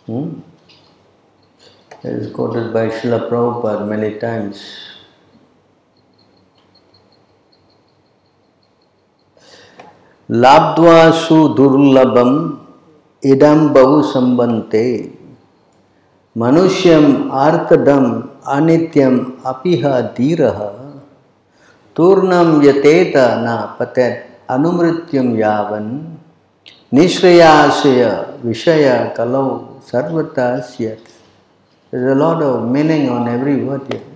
Hmm? 0.07 0.41
It 2.03 2.13
is 2.25 2.33
quoted 2.33 2.73
by 2.73 2.89
Srila 2.89 3.29
Prabhupada 3.29 3.87
many 3.87 4.19
times. 4.19 4.86
लाब्ध्वा 10.31 11.03
दुर्लभम 11.57 12.33
इदम 13.23 13.69
बहु 13.75 14.01
संबंते 14.03 14.87
मनुष्यम 16.37 17.07
आर्तदम 17.41 18.07
अनित्यम 18.55 19.19
अपिह 19.47 19.87
धीर 20.17 20.43
तूर्णम 21.97 22.61
यतेत 22.63 23.13
न 23.17 23.57
पते 23.79 24.09
अनुमृत्युम 24.57 25.37
यावन। 25.39 25.87
निश्रयाशय 26.95 28.05
विषय 28.45 29.15
कलौ 29.17 29.49
सर्वता 29.93 30.49
There's 31.93 32.13
a 32.13 32.15
lot 32.17 32.43
of 32.43 32.69
meaning 32.69 33.09
on 33.09 33.29
every 33.29 33.63
word 33.63 33.83
here. 33.93 34.16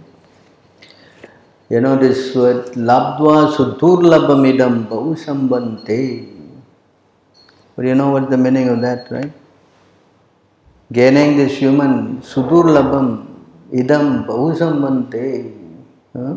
You 1.70 1.80
know 1.80 1.96
this 1.96 2.34
word, 2.34 2.72
labdva 2.74 3.54
sudurlabhamidam 3.56 4.88
bahusambante. 4.88 6.26
But 7.76 7.84
you 7.86 7.94
know 7.94 8.10
what 8.10 8.28
the 8.28 8.36
meaning 8.36 8.68
of 8.68 8.80
that, 8.80 9.08
right? 9.10 9.32
Gaining 10.92 11.36
this 11.36 11.58
human 11.58 12.20
sudurlabham 12.22 13.24
idam 13.72 14.26
bahusambante. 14.26 15.54
Huh? 16.12 16.36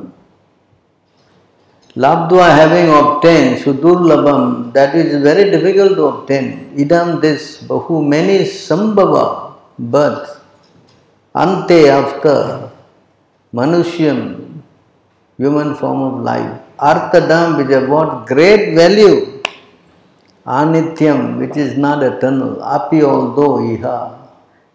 Labdva 1.95 2.55
having 2.55 2.89
obtained 2.89 3.63
sudurlabham, 3.63 4.71
that 4.73 4.93
is 4.93 5.19
very 5.23 5.49
difficult 5.49 5.95
to 5.95 6.03
obtain. 6.05 6.75
Idam 6.77 7.21
this 7.21 7.63
bahu, 7.63 8.07
many 8.07 8.45
sambhava, 8.45 9.55
birth. 9.79 10.41
Ante 11.35 11.89
after 11.89 12.69
Manushyam, 13.51 14.42
human 15.37 15.75
form 15.75 16.01
of 16.01 16.23
life. 16.23 16.61
Arthadam, 16.79 17.57
which 17.57 17.69
is 17.69 17.87
what 17.87 18.25
great 18.25 18.75
value. 18.75 19.41
Anityam, 20.45 21.37
which 21.37 21.55
is 21.57 21.77
not 21.77 22.03
eternal. 22.03 22.61
Api, 22.63 23.03
although 23.03 23.57
iha. 23.59 24.19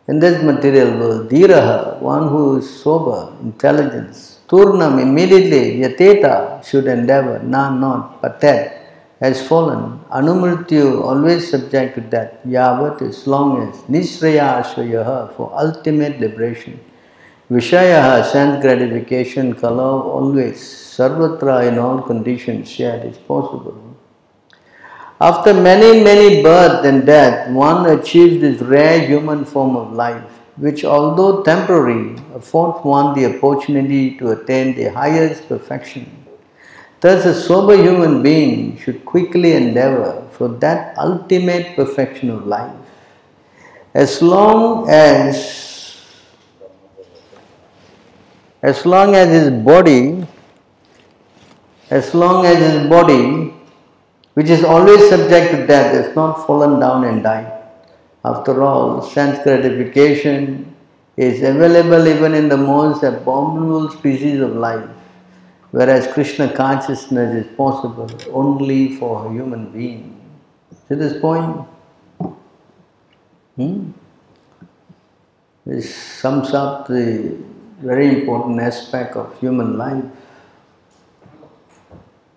In 0.08 0.18
this 0.18 0.42
material 0.42 0.98
world, 0.98 1.30
dhiraha, 1.30 2.00
one 2.00 2.28
who 2.28 2.56
is 2.58 2.82
sober, 2.82 3.30
intelligence. 3.42 4.38
Turnam, 4.48 4.98
immediately, 4.98 5.80
yateta, 5.80 6.64
should 6.64 6.86
endeavor. 6.86 7.40
Na, 7.40 7.68
not, 7.68 8.22
patet, 8.22 8.72
has 9.20 9.46
fallen. 9.46 10.00
Anumrityu, 10.10 11.02
always 11.02 11.50
subject 11.50 11.96
to 11.96 12.00
death. 12.00 12.32
Yavat, 12.46 13.02
as 13.02 13.26
long 13.26 13.68
as. 13.68 13.76
Nisraya 13.82 14.62
ashvayaha, 14.62 15.36
for 15.36 15.52
ultimate 15.54 16.18
liberation. 16.18 16.80
Vishayaha, 17.50 18.30
sense 18.30 18.60
gratification, 18.60 19.54
kala, 19.54 20.02
always. 20.02 20.58
Sarvatra, 20.58 21.66
in 21.66 21.78
all 21.78 22.02
conditions, 22.02 22.70
shared 22.70 23.06
is 23.06 23.16
possible. 23.16 23.96
After 25.18 25.54
many, 25.54 26.04
many 26.04 26.42
birth 26.42 26.84
and 26.84 27.06
death, 27.06 27.50
one 27.50 27.86
achieves 27.86 28.40
this 28.42 28.60
rare 28.60 29.00
human 29.06 29.46
form 29.46 29.76
of 29.76 29.94
life, 29.94 30.30
which, 30.56 30.84
although 30.84 31.42
temporary, 31.42 32.16
affords 32.34 32.84
one 32.84 33.14
the 33.14 33.34
opportunity 33.34 34.18
to 34.18 34.32
attain 34.32 34.76
the 34.76 34.92
highest 34.92 35.48
perfection. 35.48 36.26
Thus, 37.00 37.24
a 37.24 37.34
sober 37.34 37.76
human 37.76 38.22
being 38.22 38.76
should 38.76 39.06
quickly 39.06 39.54
endeavor 39.54 40.28
for 40.32 40.48
that 40.48 40.98
ultimate 40.98 41.76
perfection 41.76 42.28
of 42.28 42.46
life. 42.46 42.76
As 43.94 44.20
long 44.20 44.88
as 44.90 45.67
as 48.62 48.84
long 48.84 49.14
as 49.14 49.28
his 49.28 49.50
body 49.50 50.26
as 51.90 52.14
long 52.14 52.44
as 52.44 52.58
his 52.58 52.88
body 52.88 53.54
which 54.38 54.50
is 54.50 54.62
always 54.62 55.08
subject 55.08 55.50
to 55.50 55.66
death, 55.66 55.92
is 55.92 56.14
not 56.14 56.46
fallen 56.46 56.78
down 56.78 57.02
and 57.02 57.24
died. 57.24 57.52
After 58.24 58.62
all, 58.62 59.02
sense 59.02 59.42
gratification 59.42 60.76
is 61.16 61.42
available 61.42 62.06
even 62.06 62.34
in 62.34 62.48
the 62.48 62.56
most 62.56 63.02
abominable 63.02 63.90
species 63.90 64.40
of 64.40 64.54
life, 64.54 64.88
whereas 65.72 66.06
Krishna 66.12 66.52
consciousness 66.52 67.46
is 67.46 67.56
possible 67.56 68.08
only 68.30 68.94
for 68.94 69.26
a 69.26 69.32
human 69.32 69.72
being. 69.72 70.14
See 70.88 70.94
this 70.94 71.20
point? 71.20 71.66
Hmm? 73.56 73.90
This 75.66 75.92
sums 75.92 76.54
up 76.54 76.86
the 76.86 77.36
very 77.80 78.20
important 78.20 78.60
aspect 78.60 79.16
of 79.16 79.38
human 79.40 79.78
life. 79.78 80.04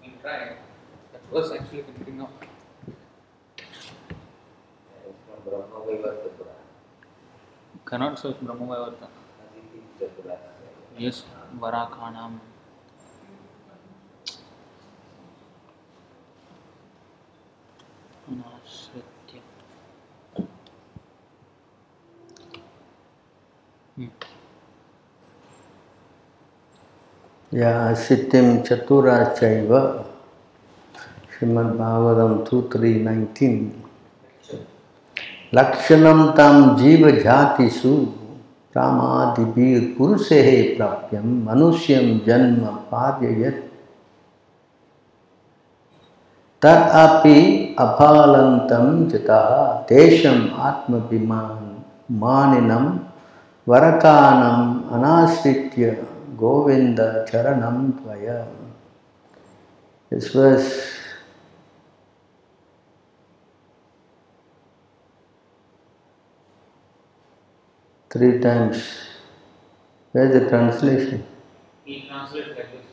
We 0.01 0.09
try. 0.21 0.55
That 1.13 1.21
was 1.31 1.51
actually. 1.51 1.83
Yes, 10.97 11.23
Varakhanam. 11.59 12.39
Anashritya. 18.29 19.41
Hmm. 23.95 24.30
या 27.53 27.93
सिम 27.93 28.45
चतुरा 28.57 29.23
चैव 29.23 29.77
Shrimad Bhagavatam 31.31 32.37
to 32.49 32.61
three 32.73 32.93
nineteen 33.03 33.55
लक्षण 35.55 36.05
तम 36.37 36.75
जीव 36.77 37.09
जातिषु 37.17 37.93
कामादिवीर 38.75 39.81
प्राप्य, 40.77 41.19
मनुष्य 41.19 41.97
जन्म 42.27 42.65
पार्ययत 42.91 43.57
तदपि 46.61 47.35
अफालंतम 47.79 48.87
जिता 49.09 49.41
Desam 49.89 50.39
आत्मभिमान 50.61 51.67
मानिनम 52.21 52.87
वरकानम 53.67 54.73
अनाश्रित्य 54.95 55.95
govinda 56.41 57.07
charanam 57.29 57.77
tvaya. 57.99 58.37
This 60.09 60.27
verse 60.33 60.69
three 68.09 68.39
times. 68.39 68.79
Where's 70.11 70.33
the 70.33 70.49
translation? 70.49 71.23
He 71.85 72.07
translates 72.07 72.49
like 72.49 72.71
this. 72.73 72.91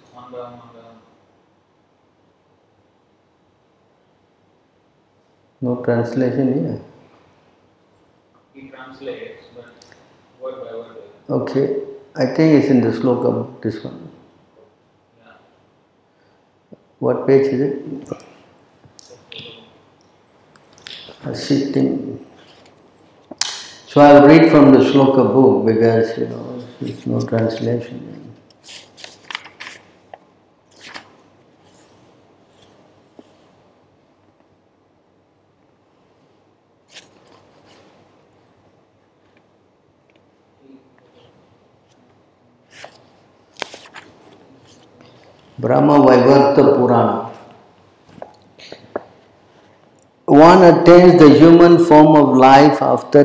No 5.60 5.82
translation 5.82 6.52
here. 6.54 6.80
He 8.54 8.68
translates, 8.68 9.42
but 9.56 9.72
word 10.40 10.64
by 10.64 10.72
word. 10.76 10.96
Okay, 11.28 11.66
I 12.20 12.26
think 12.26 12.60
it's 12.60 12.68
in 12.68 12.80
the 12.80 12.88
sloka, 12.88 13.32
book 13.32 13.62
this 13.62 13.84
one. 13.84 14.10
What 16.98 17.28
page 17.28 17.46
is 17.46 17.60
it? 17.60 18.18
Sitting. 21.36 22.26
So 23.86 24.00
I'll 24.00 24.26
read 24.26 24.50
from 24.50 24.72
the 24.72 24.80
sloka 24.80 25.32
book 25.32 25.66
because 25.66 26.18
you 26.18 26.26
know 26.26 26.64
there's 26.80 27.06
no 27.06 27.20
translation. 27.20 28.17
Brahma 45.60 45.98
Vaivarta 45.98 46.76
Purana. 46.76 47.28
One 50.26 50.62
attains 50.62 51.18
the 51.18 51.36
human 51.36 51.84
form 51.84 52.14
of 52.14 52.36
life 52.36 52.80
after 52.80 53.24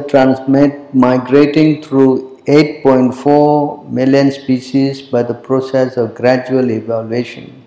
migrating 0.93 1.83
through 1.83 2.41
8.4 2.47 3.87
million 3.91 4.31
species 4.31 5.03
by 5.03 5.21
the 5.21 5.35
process 5.35 5.95
of 5.95 6.15
gradual 6.15 6.71
evaluation. 6.71 7.63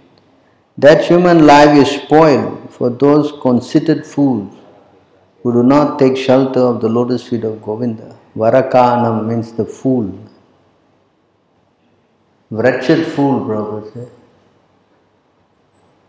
That 0.77 1.05
human 1.05 1.47
life 1.47 1.77
is 1.77 2.03
spoiled 2.03 2.69
for 2.71 2.91
those 2.91 3.33
conceited 3.41 4.05
fools 4.05 4.53
who 5.45 5.53
do 5.53 5.63
not 5.63 6.01
take 6.01 6.17
shelter 6.17 6.61
of 6.61 6.81
the 6.81 6.89
lotus 6.89 7.23
feet 7.29 7.45
of 7.45 7.63
Govinda. 7.63 8.19
Varakanam 8.37 9.29
means 9.29 9.53
the 9.53 9.65
fool. 9.65 10.13
Wretched 12.51 13.07
fool, 13.07 13.47
Prabhupada 13.47 13.93
said. 13.93 14.11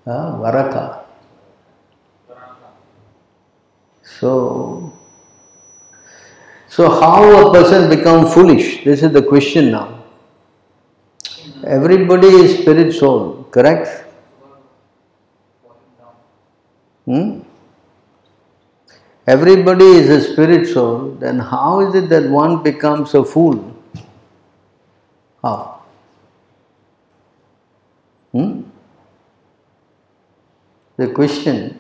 Varaka. 0.08 1.04
Varaka. 2.30 2.70
So, 4.04 4.94
so 6.70 6.90
how 6.90 7.50
a 7.50 7.52
person 7.52 7.90
become 7.90 8.26
foolish? 8.26 8.84
This 8.84 9.04
is 9.04 9.12
the 9.12 9.22
question 9.22 9.72
now. 9.72 10.04
Everybody 11.66 12.28
is 12.28 12.60
spirit 12.60 12.94
soul, 12.94 13.44
correct? 13.52 14.06
Hmm? 17.06 17.40
Everybody 19.26 19.86
is 19.86 20.10
a 20.10 20.22
spirit 20.22 20.68
soul, 20.68 21.18
then 21.20 21.40
how 21.40 21.82
is 21.82 21.96
it 21.96 22.08
that 22.10 22.30
one 22.30 22.64
becomes 22.64 23.14
a 23.14 23.26
fool? 23.26 23.76
How? 25.44 25.82
Hmm? 28.32 28.67
The 30.98 31.08
question. 31.10 31.80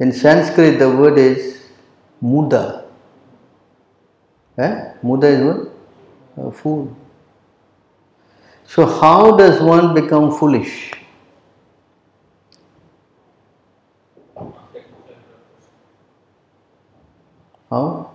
In 0.00 0.12
Sanskrit, 0.12 0.78
the 0.78 0.90
word 0.90 1.18
is 1.18 1.62
muda. 2.20 2.86
Eh? 4.56 4.94
Muda 5.02 5.26
is 5.26 5.44
what? 5.44 6.48
A 6.48 6.50
fool. 6.50 6.96
So, 8.66 8.86
how 8.86 9.36
does 9.36 9.60
one 9.60 9.94
become 9.94 10.36
foolish? 10.36 10.92
How? 17.70 18.10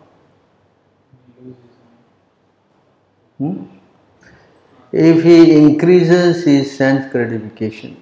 Hmm? 3.38 3.64
If 4.92 5.24
he 5.24 5.56
increases 5.56 6.44
his 6.44 6.76
sense 6.76 7.12
gratification, 7.12 7.99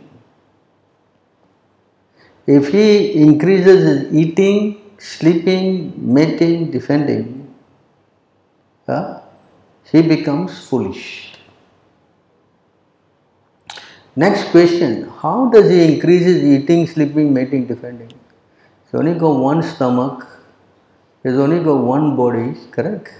if 2.47 2.69
he 2.69 3.21
increases 3.21 3.83
his 3.83 4.13
eating, 4.13 4.81
sleeping, 4.97 5.93
mating, 6.13 6.71
defending, 6.71 7.53
huh, 8.87 9.19
he 9.91 10.01
becomes 10.01 10.65
foolish. 10.67 11.33
Next 14.15 14.49
question 14.49 15.09
How 15.21 15.49
does 15.49 15.69
he 15.69 15.93
increase 15.93 16.23
his 16.23 16.43
eating, 16.43 16.87
sleeping, 16.87 17.33
mating, 17.33 17.67
defending? 17.67 18.11
He's 18.85 18.99
only 18.99 19.13
got 19.13 19.37
one 19.37 19.61
stomach, 19.61 20.25
he's 21.23 21.33
only 21.33 21.63
got 21.63 21.83
one 21.83 22.15
body, 22.15 22.55
correct? 22.71 23.13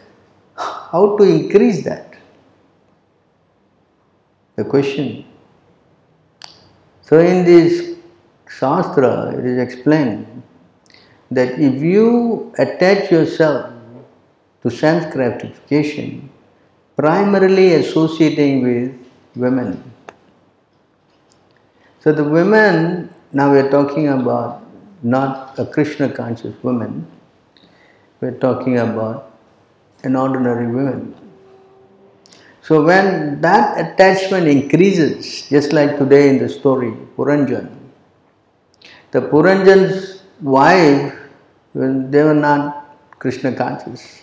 How 0.56 1.18
to 1.18 1.24
increase 1.24 1.84
that? 1.84 2.16
The 4.56 4.64
question. 4.64 5.26
So, 7.02 7.20
in 7.20 7.46
this 7.46 7.87
Shastra, 8.58 9.38
it 9.38 9.46
is 9.46 9.60
explained 9.60 10.42
that 11.30 11.60
if 11.60 11.80
you 11.82 12.52
attach 12.58 13.12
yourself 13.12 13.72
to 14.64 14.72
sense 14.72 15.14
gratification, 15.14 16.32
primarily 16.96 17.76
associating 17.76 18.64
with 18.64 18.98
women. 19.36 19.84
So 22.00 22.12
the 22.12 22.24
women, 22.24 23.14
now 23.32 23.52
we 23.52 23.60
are 23.60 23.70
talking 23.70 24.08
about 24.08 24.64
not 25.04 25.60
a 25.60 25.66
Krishna 25.66 26.10
conscious 26.10 26.56
woman, 26.64 27.06
we 28.22 28.30
are 28.30 28.40
talking 28.40 28.80
about 28.80 29.38
an 30.04 30.16
ordinary 30.16 30.66
woman. 30.66 31.14
So 32.64 32.84
when 32.84 33.40
that 33.42 33.78
attachment 33.78 34.48
increases, 34.48 35.44
just 35.48 35.74
like 35.74 36.00
today 36.00 36.30
in 36.30 36.40
the 36.40 36.50
story, 36.50 36.92
Puranjan, 37.16 37.77
The 39.18 39.28
Puranjan's 39.30 40.22
wife, 40.42 41.12
when 41.74 42.12
they 42.12 42.22
were 42.22 42.36
not 42.36 43.18
Krishna 43.18 43.52
conscious. 43.52 44.22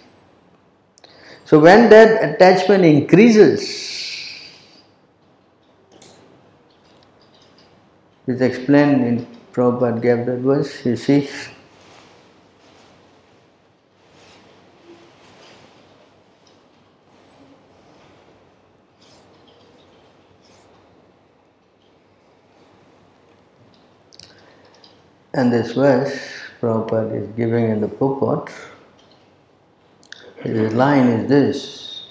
So 1.45 1.59
when 1.59 1.91
that 1.91 2.23
attachment 2.23 2.85
increases, 2.85 3.63
it's 8.29 8.41
explained 8.41 9.05
in 9.05 9.27
Prabhupada 9.53 10.01
gave 10.01 10.27
that 10.27 10.39
verse, 10.39 10.87
you 10.87 10.95
see. 10.95 11.29
And 25.35 25.53
this 25.53 25.73
verse 25.73 26.17
Prabhupada 26.61 27.21
is 27.21 27.29
giving 27.37 27.69
in 27.69 27.81
the 27.81 27.89
purport. 27.89 28.51
His 30.37 30.73
line 30.73 31.09
is 31.09 31.29
this 31.29 32.07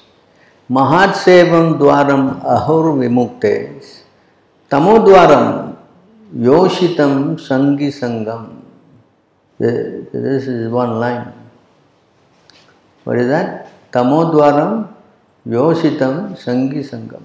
Mahat 0.69 1.13
Sevam 1.13 1.79
Dwaram 1.79 2.43
Ahur 2.43 2.93
Vimuktes 2.99 4.01
Tamodwaram 4.69 5.77
Yoshitam 6.35 7.39
Sangi 7.39 7.87
Sangam. 7.87 8.61
This 9.57 10.47
is 10.47 10.69
one 10.69 10.99
line. 10.99 11.31
What 13.05 13.19
is 13.19 13.27
that? 13.27 13.71
Tamodwaram 13.91 14.93
Yoshitam 15.47 16.35
Sangi 16.35 16.83
Sangam. 16.83 17.23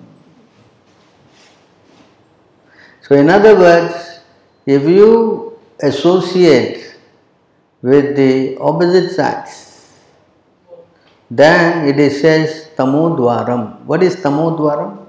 So, 3.03 3.17
in 3.17 3.31
other 3.31 3.57
words, 3.59 4.21
if 4.67 4.83
you 4.83 5.48
associate 5.83 6.97
with 7.83 8.17
the 8.17 8.57
opposite 8.59 9.11
sex, 9.11 9.93
then 11.31 11.87
it 11.87 11.99
is 11.99 12.21
says 12.21 12.71
tamodwaram. 12.77 13.81
What 13.85 14.03
is 14.03 14.17
tamodwaram? 14.17 15.07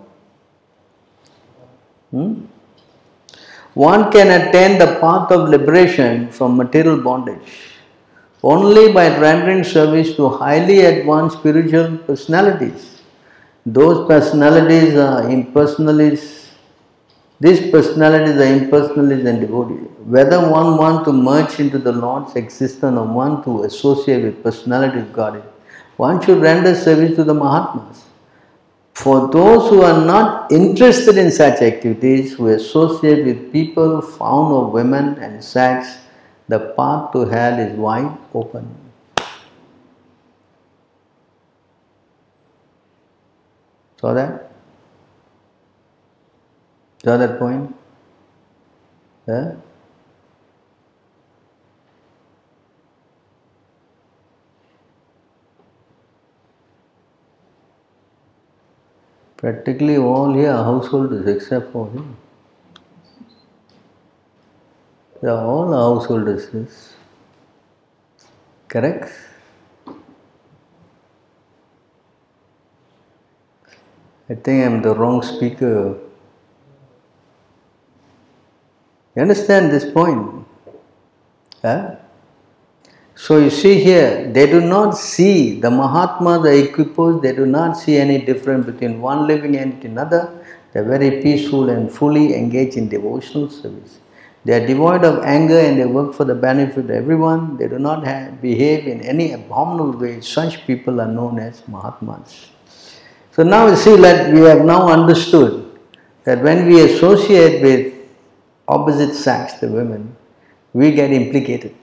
Hmm? 2.12 2.46
One 3.74 4.12
can 4.12 4.30
attain 4.30 4.78
the 4.78 5.00
path 5.00 5.32
of 5.32 5.50
liberation 5.50 6.30
from 6.32 6.58
material 6.58 7.02
bondage 7.02 7.70
only 8.42 8.92
by 8.94 9.08
rendering 9.20 9.64
service 9.64 10.16
to 10.16 10.30
highly 10.30 10.80
advanced 10.82 11.38
spiritual 11.40 11.98
personalities. 11.98 13.02
Those 13.66 14.08
personalities 14.08 14.96
are 14.96 15.24
impersonalists 15.24 16.39
these 17.40 17.72
personalities 17.72 18.36
are 18.36 18.60
impersonalists 18.60 19.26
and 19.26 19.40
devotees. 19.40 19.88
Whether 20.04 20.40
one 20.42 20.78
wants 20.78 21.06
to 21.06 21.14
merge 21.14 21.60
into 21.60 21.78
the 21.78 21.94
Lord's 21.94 22.36
existence 22.36 22.98
or 22.98 23.06
one 23.08 23.44
to 23.44 23.64
associate 23.64 24.24
with 24.24 24.44
personality 24.44 25.00
of 25.00 25.14
God, 25.14 25.42
one 25.96 26.22
should 26.22 26.42
render 26.42 26.76
service 26.76 27.16
to 27.16 27.24
the 27.24 27.34
Mahatmas. 27.34 28.04
For 28.94 29.30
those 29.30 29.70
who 29.70 29.82
are 29.84 30.06
not 30.06 30.52
interested 30.52 31.18
in 31.18 31.32
such 31.32 31.62
activities, 31.62 32.34
who 32.34 32.48
associate 32.50 33.26
with 33.26 33.54
people 33.54 34.02
found 34.02 34.54
of 34.54 34.74
women 34.74 35.18
and 35.20 35.42
sex, 35.42 35.98
the 36.50 36.60
path 36.76 37.14
to 37.14 37.26
hell 37.26 37.60
is 37.60 37.78
wide 37.78 38.18
open. 38.34 38.76
Saw 44.02 44.14
that? 44.14 44.49
Saw 47.04 47.16
that 47.18 47.40
point? 47.40 47.76
Yeah? 49.28 49.54
Practically 59.38 59.96
all 59.96 60.34
here 60.34 60.52
are 60.52 60.66
householders 60.66 61.26
except 61.26 61.72
for 61.72 61.90
him. 61.92 62.18
They 65.22 65.30
are 65.30 65.46
all 65.46 65.72
householders. 65.72 66.50
Yes. 66.54 66.94
Correct? 68.68 69.10
I 74.30 74.36
think 74.36 74.66
I'm 74.66 74.82
the 74.82 74.94
wrong 74.94 75.22
speaker. 75.22 75.98
You 79.20 79.24
understand 79.24 79.70
this 79.70 79.84
point? 79.84 80.46
So 83.16 83.38
you 83.38 83.50
see 83.50 83.78
here, 83.84 84.32
they 84.32 84.50
do 84.50 84.62
not 84.62 84.92
see 84.92 85.60
the 85.60 85.70
Mahatma, 85.70 86.40
the 86.40 86.48
equippers, 86.48 87.22
they 87.22 87.34
do 87.34 87.46
not 87.46 87.74
see 87.74 87.98
any 87.98 88.24
difference 88.24 88.66
between 88.66 89.02
one 89.02 89.28
living 89.28 89.58
and 89.58 89.84
another. 89.84 90.42
They 90.72 90.80
are 90.80 90.86
very 90.86 91.22
peaceful 91.22 91.70
and 91.70 91.92
fully 91.92 92.34
engaged 92.34 92.78
in 92.78 92.88
devotional 92.88 93.50
service. 93.50 94.00
They 94.46 94.54
are 94.54 94.66
devoid 94.66 95.04
of 95.04 95.22
anger 95.26 95.60
and 95.60 95.78
they 95.78 95.86
work 95.86 96.14
for 96.14 96.24
the 96.24 96.36
benefit 96.36 96.86
of 96.86 96.92
everyone. 96.92 97.58
They 97.58 97.68
do 97.68 97.78
not 97.78 98.06
have, 98.06 98.42
behave 98.42 98.88
in 98.88 99.02
any 99.02 99.34
abominable 99.34 100.00
way. 100.00 100.22
Such 100.22 100.66
people 100.66 101.02
are 101.02 101.12
known 101.12 101.40
as 101.40 101.62
Mahatmas. 101.68 102.52
So 103.34 103.44
now 103.44 103.68
you 103.68 103.76
see 103.76 103.98
that 103.98 104.34
we 104.34 104.40
have 104.44 104.64
now 104.64 104.88
understood 104.88 105.78
that 106.24 106.42
when 106.42 106.68
we 106.68 106.86
associate 106.86 107.62
with 107.62 107.99
opposite 108.70 109.16
sex, 109.16 109.54
the 109.60 109.68
women, 109.68 110.16
we 110.74 110.92
get 110.92 111.12
implicated. 111.12 111.76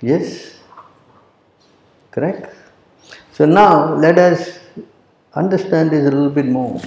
Yes? 0.00 0.58
Correct? 2.10 2.54
So 3.32 3.44
now 3.44 3.94
let 3.94 4.18
us 4.18 4.58
understand 5.34 5.90
this 5.90 6.06
a 6.06 6.10
little 6.10 6.30
bit 6.30 6.46
more. 6.46 6.80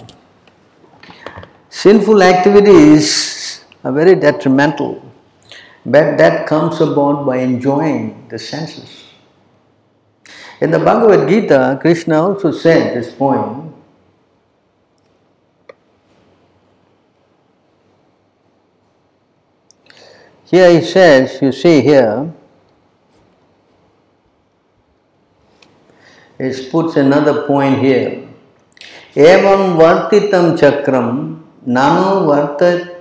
Sinful 1.69 2.23
activities 2.23 3.63
are 3.83 3.91
very 3.91 4.15
detrimental, 4.15 5.01
but 5.85 6.17
that 6.17 6.47
comes 6.47 6.81
about 6.81 7.25
by 7.25 7.37
enjoying 7.37 8.27
the 8.29 8.39
senses. 8.39 9.03
In 10.61 10.71
the 10.71 10.79
Bhagavad 10.79 11.27
Gita, 11.27 11.77
Krishna 11.81 12.21
also 12.21 12.51
said 12.51 12.95
this 12.95 13.13
point. 13.13 13.64
Here 20.45 20.69
he 20.79 20.81
says, 20.85 21.41
you 21.41 21.51
see 21.51 21.81
here, 21.81 22.31
it 26.37 26.71
puts 26.71 26.95
another 26.97 27.47
point 27.47 27.79
here. 27.79 28.27
Evam 29.15 29.77
vartitam 29.79 30.57
chakram 30.57 31.41
nano 31.65 32.27
vartat 32.27 32.95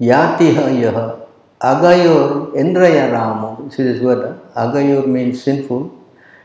yatiha 0.00 0.66
yaha 0.82 1.20
agayor 1.60 2.52
indraya 2.54 3.12
ramo. 3.12 3.68
See 3.70 3.82
this 3.84 4.00
word? 4.00 4.40
huh? 4.54 4.66
Agayor 4.68 5.06
means 5.06 5.42
sinful. 5.42 5.92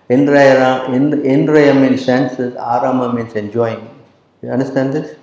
Indraya, 0.09 0.59
Ra- 0.59 0.93
Ind- 0.93 1.23
Indraya 1.23 1.79
means 1.79 2.03
senses. 2.05 2.53
Arama 2.55 3.13
means 3.15 3.33
enjoying. 3.35 3.87
You 4.41 4.49
understand 4.49 4.93
this? 4.93 5.15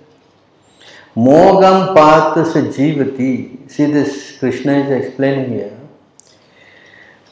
Mogam 1.17 1.95
patasa 1.97 2.71
jivati. 2.71 3.71
See 3.71 3.87
this 3.87 4.37
Krishna 4.39 4.73
is 4.73 5.07
explaining 5.07 5.51
here. 5.51 5.81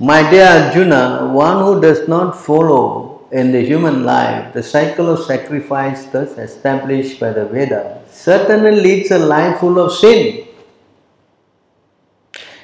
My 0.01 0.29
dear 0.31 0.47
Arjuna, 0.47 1.31
one 1.33 1.63
who 1.63 1.81
does 1.83 2.09
not 2.09 2.33
follow 2.33 3.29
in 3.31 3.53
the 3.53 3.61
human 3.61 4.05
life 4.05 4.55
the 4.55 4.63
cycle 4.63 5.11
of 5.11 5.25
sacrifice 5.25 6.07
thus 6.07 6.39
established 6.39 7.21
by 7.21 7.31
the 7.33 7.45
Veda 7.45 8.03
certainly 8.11 8.71
leads 8.71 9.11
a 9.11 9.19
life 9.19 9.61
full 9.61 9.79
of 9.79 9.93
sin. 9.93 10.47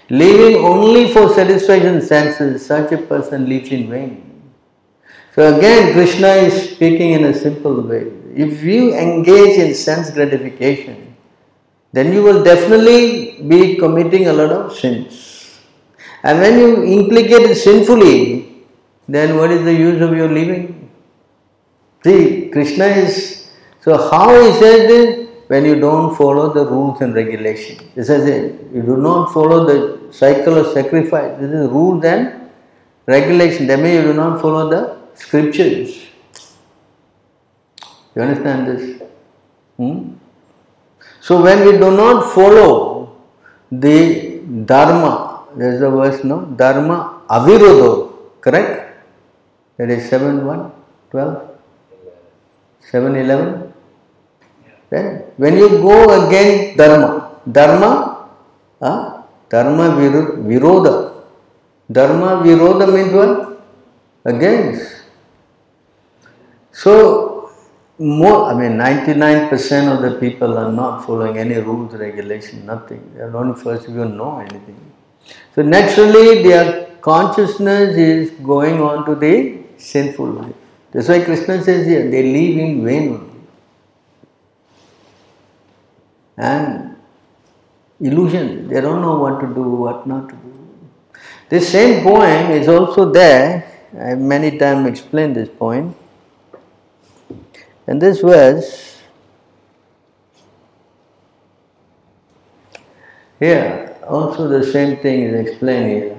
Living 0.08 0.56
only 0.64 1.12
for 1.12 1.28
satisfaction 1.34 2.00
senses, 2.00 2.64
such 2.64 2.92
a 2.92 2.98
person 2.98 3.46
lives 3.46 3.68
in 3.68 3.90
vain. 3.90 4.42
So 5.34 5.56
again, 5.56 5.92
Krishna 5.92 6.28
is 6.28 6.72
speaking 6.72 7.12
in 7.12 7.24
a 7.24 7.34
simple 7.34 7.82
way. 7.82 8.10
If 8.34 8.62
you 8.62 8.94
engage 8.94 9.58
in 9.58 9.74
sense 9.74 10.10
gratification, 10.10 11.09
then 11.92 12.12
you 12.12 12.22
will 12.22 12.42
definitely 12.44 13.42
be 13.42 13.76
committing 13.76 14.28
a 14.28 14.32
lot 14.32 14.50
of 14.50 14.76
sins. 14.76 15.60
And 16.22 16.38
when 16.38 16.58
you 16.58 16.84
implicate 16.84 17.50
it 17.50 17.56
sinfully, 17.56 18.64
then 19.08 19.36
what 19.36 19.50
is 19.50 19.64
the 19.64 19.74
use 19.74 20.00
of 20.00 20.16
your 20.16 20.28
living? 20.28 20.90
See, 22.04 22.48
Krishna 22.50 22.86
is 22.86 23.40
so 23.80 23.96
how 24.10 24.28
he 24.44 24.52
says 24.58 24.88
this? 24.88 25.28
When 25.48 25.64
you 25.64 25.80
don't 25.80 26.14
follow 26.14 26.52
the 26.52 26.64
rules 26.64 27.00
and 27.00 27.12
regulations. 27.12 27.82
He 27.96 28.04
says 28.04 28.24
it, 28.24 28.72
you 28.72 28.82
do 28.82 28.96
not 28.96 29.32
follow 29.32 29.64
the 29.64 30.12
cycle 30.12 30.56
of 30.58 30.72
sacrifice. 30.72 31.40
This 31.40 31.50
is 31.50 31.68
rules 31.68 32.04
and 32.04 32.50
regulation. 33.06 33.66
That 33.66 33.80
means 33.80 33.96
you 33.96 34.12
do 34.12 34.14
not 34.14 34.40
follow 34.40 34.70
the 34.70 34.96
scriptures. 35.14 36.06
You 38.14 38.22
understand 38.22 38.68
this? 38.68 39.02
Hmm? 39.76 40.19
So 41.20 41.42
when 41.42 41.64
we 41.66 41.72
do 41.72 41.90
not 41.90 42.32
follow 42.34 43.16
the 43.70 44.40
dharma, 44.64 45.44
there's 45.56 45.82
a 45.82 45.90
verse, 45.90 46.24
no? 46.24 46.44
Dharma 46.62 47.22
avirodo, 47.28 48.40
correct? 48.40 49.02
That 49.76 49.90
is 49.90 50.08
7 50.08 50.44
1, 50.46 50.72
12, 51.10 51.50
7 52.80 53.16
11. 53.16 53.72
Right? 54.90 55.38
When 55.38 55.56
you 55.56 55.68
go 55.68 56.26
against 56.26 56.76
dharma, 56.76 57.38
dharma, 57.50 58.28
uh, 58.80 59.22
dharma 59.48 59.90
viroda. 60.48 61.22
Dharma 61.90 62.42
viroda 62.42 62.92
means 62.92 63.12
what? 63.12 63.62
Against. 64.24 65.02
So, 66.72 67.29
more, 68.00 68.44
I 68.46 68.54
mean, 68.54 68.78
99% 68.78 69.94
of 69.94 70.00
the 70.00 70.18
people 70.18 70.56
are 70.56 70.72
not 70.72 71.04
following 71.04 71.36
any 71.36 71.56
rules, 71.56 71.92
regulation, 71.92 72.64
nothing. 72.64 73.12
They 73.14 73.20
are 73.20 73.36
only 73.36 73.60
first 73.60 73.88
even 73.88 74.16
know 74.16 74.38
anything. 74.38 74.80
So, 75.54 75.60
naturally, 75.62 76.42
their 76.42 76.96
consciousness 77.02 77.96
is 77.96 78.30
going 78.40 78.80
on 78.80 79.04
to 79.04 79.14
the 79.14 79.58
sinful 79.76 80.26
life. 80.26 80.54
That's 80.92 81.08
why 81.08 81.22
Krishna 81.22 81.62
says 81.62 81.86
here, 81.86 82.10
they 82.10 82.22
live 82.22 82.58
in 82.58 82.84
vain 82.84 83.08
only. 83.10 83.30
And 86.38 86.96
illusion, 88.00 88.68
they 88.68 88.80
don't 88.80 89.02
know 89.02 89.18
what 89.18 89.40
to 89.40 89.46
do, 89.46 89.62
what 89.62 90.06
not 90.06 90.30
to 90.30 90.34
do. 90.34 91.20
This 91.50 91.68
same 91.68 92.02
poem 92.02 92.50
is 92.50 92.66
also 92.66 93.12
there. 93.12 93.66
I 94.00 94.10
have 94.10 94.18
many 94.18 94.56
times 94.56 94.88
explained 94.88 95.36
this 95.36 95.50
point. 95.50 95.94
And 97.90 98.00
this 98.00 98.20
verse 98.20 99.02
here 103.40 103.96
also 104.06 104.46
the 104.46 104.64
same 104.64 104.98
thing 104.98 105.22
is 105.22 105.34
explained 105.44 105.88
here. 105.90 106.16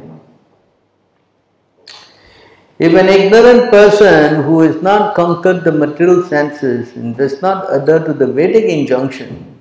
If 2.78 2.94
an 3.02 3.08
ignorant 3.08 3.72
person 3.72 4.44
who 4.44 4.60
has 4.66 4.82
not 4.82 5.16
conquered 5.16 5.64
the 5.64 5.72
material 5.72 6.28
senses 6.28 6.94
and 6.98 7.16
does 7.16 7.42
not 7.42 7.74
adhere 7.74 8.04
to 8.04 8.14
the 8.22 8.28
Vedic 8.28 8.66
injunction 8.66 9.58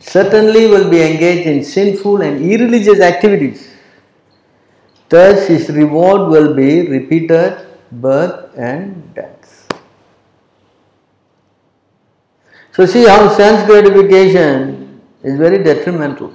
certainly 0.00 0.68
will 0.68 0.88
be 0.88 1.02
engaged 1.02 1.46
in 1.46 1.62
sinful 1.62 2.22
and 2.22 2.42
irreligious 2.50 3.00
activities. 3.00 3.68
Thus, 5.10 5.48
his 5.48 5.68
reward 5.68 6.30
will 6.30 6.54
be 6.54 6.88
repeated 6.88 7.66
birth 7.90 8.56
and 8.56 9.14
death. 9.14 9.41
So, 12.72 12.86
see 12.86 13.04
how 13.06 13.28
sense 13.28 13.66
gratification 13.66 15.00
is 15.22 15.38
very 15.38 15.62
detrimental. 15.62 16.32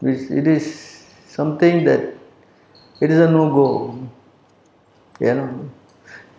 It 0.00 0.46
is 0.46 1.04
something 1.28 1.84
that 1.84 2.14
it 3.00 3.10
is 3.10 3.18
a 3.18 3.30
no 3.30 3.50
go. 3.50 4.08
You 5.20 5.34
know. 5.34 5.70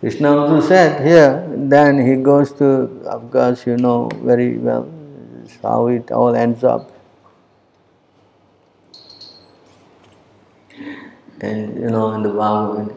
Krishna 0.00 0.36
also 0.36 0.60
said 0.66 1.06
here, 1.06 1.46
then 1.56 2.04
he 2.04 2.16
goes 2.16 2.52
to, 2.54 3.00
of 3.06 3.30
course, 3.30 3.66
you 3.66 3.76
know 3.78 4.10
very 4.16 4.58
well 4.58 4.86
how 5.62 5.86
it 5.86 6.10
all 6.10 6.34
ends 6.34 6.62
up. 6.62 6.90
And 11.40 11.80
you 11.80 11.88
know, 11.88 12.12
in 12.14 12.22
the 12.22 12.30
Bhagavad, 12.30 12.94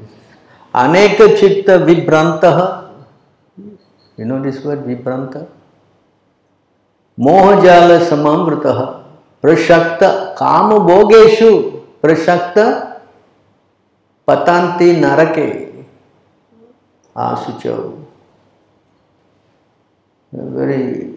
Aneka 0.74 1.38
Chitta 1.40 1.80
Vibrantaha. 1.80 2.87
You 4.18 4.26
know 4.26 4.42
this 4.42 4.64
word, 4.64 4.80
Vibranta? 4.80 5.48
Mohajala 7.20 8.08
Samamvritaha. 8.08 9.04
Prashakta 9.42 10.36
Kama 10.36 10.80
Bhogeshu. 10.80 11.86
Prashakta 12.02 13.00
Patanti 14.28 15.00
Narake. 15.00 15.86
Asucho. 17.16 18.06
Very 20.32 21.14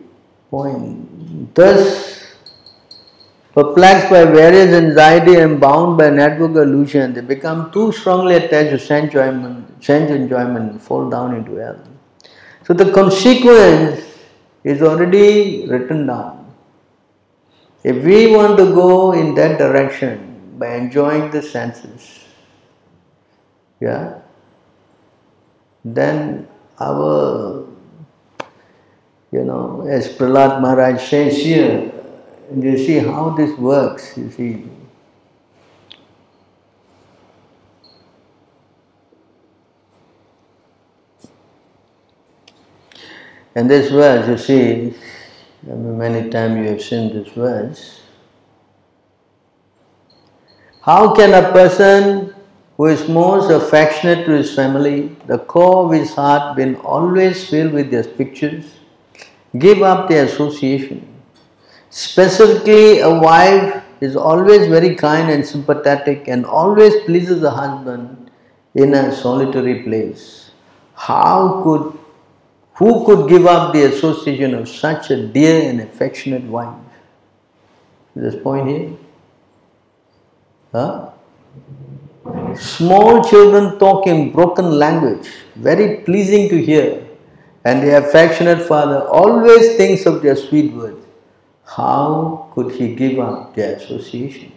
point. 0.51 1.55
Thus, 1.55 2.21
Perplexed 3.53 4.11
by 4.11 4.25
various 4.27 4.73
anxiety 4.73 5.35
and 5.35 5.61
bound 5.61 5.99
by 5.99 6.09
network 6.09 6.53
illusion, 6.53 7.13
they 7.13 7.21
become 7.21 7.73
too 7.73 7.91
strongly 7.91 8.37
attached 8.37 8.71
to 8.71 8.79
sense 8.79 9.07
enjoyment, 9.07 9.83
sense 9.83 10.09
enjoyment 10.13 10.81
fall 10.81 11.11
down 11.11 11.35
into 11.35 11.57
hell. 11.57 11.77
So 12.71 12.75
the 12.75 12.93
consequence 12.93 13.99
is 14.63 14.81
already 14.81 15.67
written 15.67 16.07
down. 16.07 16.55
If 17.83 18.05
we 18.05 18.31
want 18.31 18.59
to 18.59 18.67
go 18.67 19.11
in 19.11 19.35
that 19.35 19.59
direction 19.59 20.55
by 20.57 20.77
enjoying 20.77 21.33
the 21.33 21.43
senses, 21.43 22.23
yeah, 23.81 24.21
then 25.85 26.47
our, 26.79 27.67
you 29.33 29.43
know, 29.43 29.85
as 29.91 30.07
Prahlad 30.17 30.63
Maharaj 30.63 31.03
says 31.03 31.39
here, 31.39 31.91
you 32.57 32.79
see 32.79 32.99
how 32.99 33.31
this 33.31 33.59
works, 33.59 34.17
you 34.17 34.31
see. 34.31 34.71
And 43.55 43.71
this 43.71 43.91
verse, 43.91 44.29
you 44.29 44.39
see, 44.39 44.95
many 45.63 46.31
times 46.31 46.57
you 46.57 46.71
have 46.71 46.83
seen 46.83 47.13
this 47.13 47.29
verse. 47.33 48.01
How 50.83 51.15
can 51.15 51.35
a 51.35 51.53
person 51.53 52.35
who 52.77 52.87
is 52.87 53.07
most 53.09 53.51
affectionate 53.51 54.25
to 54.25 54.33
his 54.33 54.55
family, 54.55 55.15
the 55.27 55.39
core 55.39 55.85
of 55.85 55.93
his 55.93 56.15
heart 56.15 56.57
being 56.57 56.77
always 56.77 57.49
filled 57.49 57.73
with 57.73 57.91
their 57.91 58.05
pictures, 58.05 58.65
give 59.59 59.83
up 59.83 60.09
the 60.09 60.25
association? 60.25 61.07
Specifically, 61.91 63.01
a 63.01 63.11
wife 63.11 63.83
is 64.01 64.17
always 64.17 64.69
very 64.69 64.95
kind 64.95 65.31
and 65.31 65.45
sympathetic 65.45 66.29
and 66.29 66.47
always 66.47 66.95
pleases 67.05 67.41
the 67.41 67.51
husband 67.51 68.31
in 68.75 68.95
a 68.95 69.15
solitary 69.15 69.83
place. 69.83 70.53
How 70.95 71.63
could, 71.63 71.99
who 72.81 73.05
could 73.05 73.29
give 73.29 73.47
up 73.47 73.75
the 73.75 73.85
association 73.85 74.55
of 74.55 74.67
such 74.67 75.11
a 75.11 75.27
dear 75.27 75.69
and 75.69 75.83
affectionate 75.83 76.45
wife? 76.45 76.75
This 78.17 78.35
point 78.43 78.69
here? 78.69 78.93
Huh? 80.73 81.11
Small 82.57 83.23
children 83.23 83.79
talk 83.79 84.07
in 84.07 84.33
broken 84.33 84.79
language, 84.79 85.29
very 85.57 85.99
pleasing 86.05 86.49
to 86.49 86.57
hear, 86.57 87.07
and 87.67 87.83
the 87.83 87.99
affectionate 87.99 88.63
father 88.63 89.07
always 89.09 89.77
thinks 89.77 90.07
of 90.07 90.23
their 90.23 90.37
sweet 90.37 90.73
words. 90.73 91.05
How 91.67 92.51
could 92.55 92.73
he 92.73 92.95
give 92.95 93.19
up 93.19 93.55
the 93.55 93.77
association? 93.77 94.53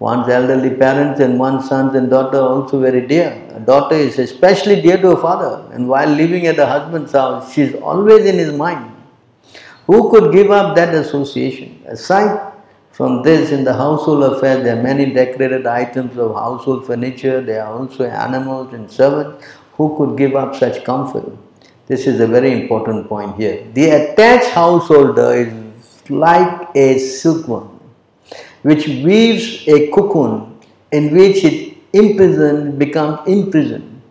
One's 0.00 0.28
elderly 0.28 0.70
parents 0.76 1.18
and 1.18 1.40
one's 1.40 1.68
sons 1.68 1.94
and 1.96 2.08
daughter 2.08 2.38
are 2.38 2.48
also 2.48 2.80
very 2.80 3.04
dear. 3.04 3.30
A 3.54 3.58
daughter 3.58 3.96
is 3.96 4.18
especially 4.20 4.80
dear 4.80 4.96
to 4.96 5.16
her 5.16 5.20
father, 5.20 5.68
and 5.72 5.88
while 5.88 6.08
living 6.08 6.46
at 6.46 6.54
the 6.54 6.66
husband's 6.66 7.12
house, 7.12 7.52
she 7.52 7.62
is 7.62 7.74
always 7.74 8.24
in 8.24 8.38
his 8.38 8.52
mind. 8.52 8.94
Who 9.86 10.08
could 10.10 10.32
give 10.32 10.52
up 10.52 10.76
that 10.76 10.94
association? 10.94 11.82
Aside 11.86 12.52
from 12.92 13.22
this, 13.22 13.50
in 13.50 13.64
the 13.64 13.74
household 13.74 14.22
affairs, 14.22 14.62
there 14.62 14.78
are 14.78 14.82
many 14.82 15.12
decorated 15.12 15.66
items 15.66 16.16
of 16.16 16.34
household 16.34 16.86
furniture, 16.86 17.40
there 17.40 17.64
are 17.64 17.80
also 17.80 18.04
animals 18.04 18.72
and 18.74 18.88
servants. 18.88 19.44
Who 19.72 19.96
could 19.96 20.16
give 20.16 20.36
up 20.36 20.54
such 20.54 20.84
comfort? 20.84 21.32
This 21.86 22.06
is 22.06 22.20
a 22.20 22.26
very 22.26 22.52
important 22.52 23.08
point 23.08 23.36
here. 23.36 23.66
The 23.72 23.90
attached 23.90 24.50
householder 24.50 25.32
is 25.34 26.10
like 26.10 26.68
a 26.76 26.98
silkworm 26.98 27.77
which 28.68 28.86
weaves 29.06 29.46
a 29.68 29.88
cocoon 29.96 30.32
in 30.92 31.14
which 31.16 31.44
it 31.44 31.76
imprisoned 31.92 32.78
becomes 32.78 33.18
imprisoned, 33.26 34.02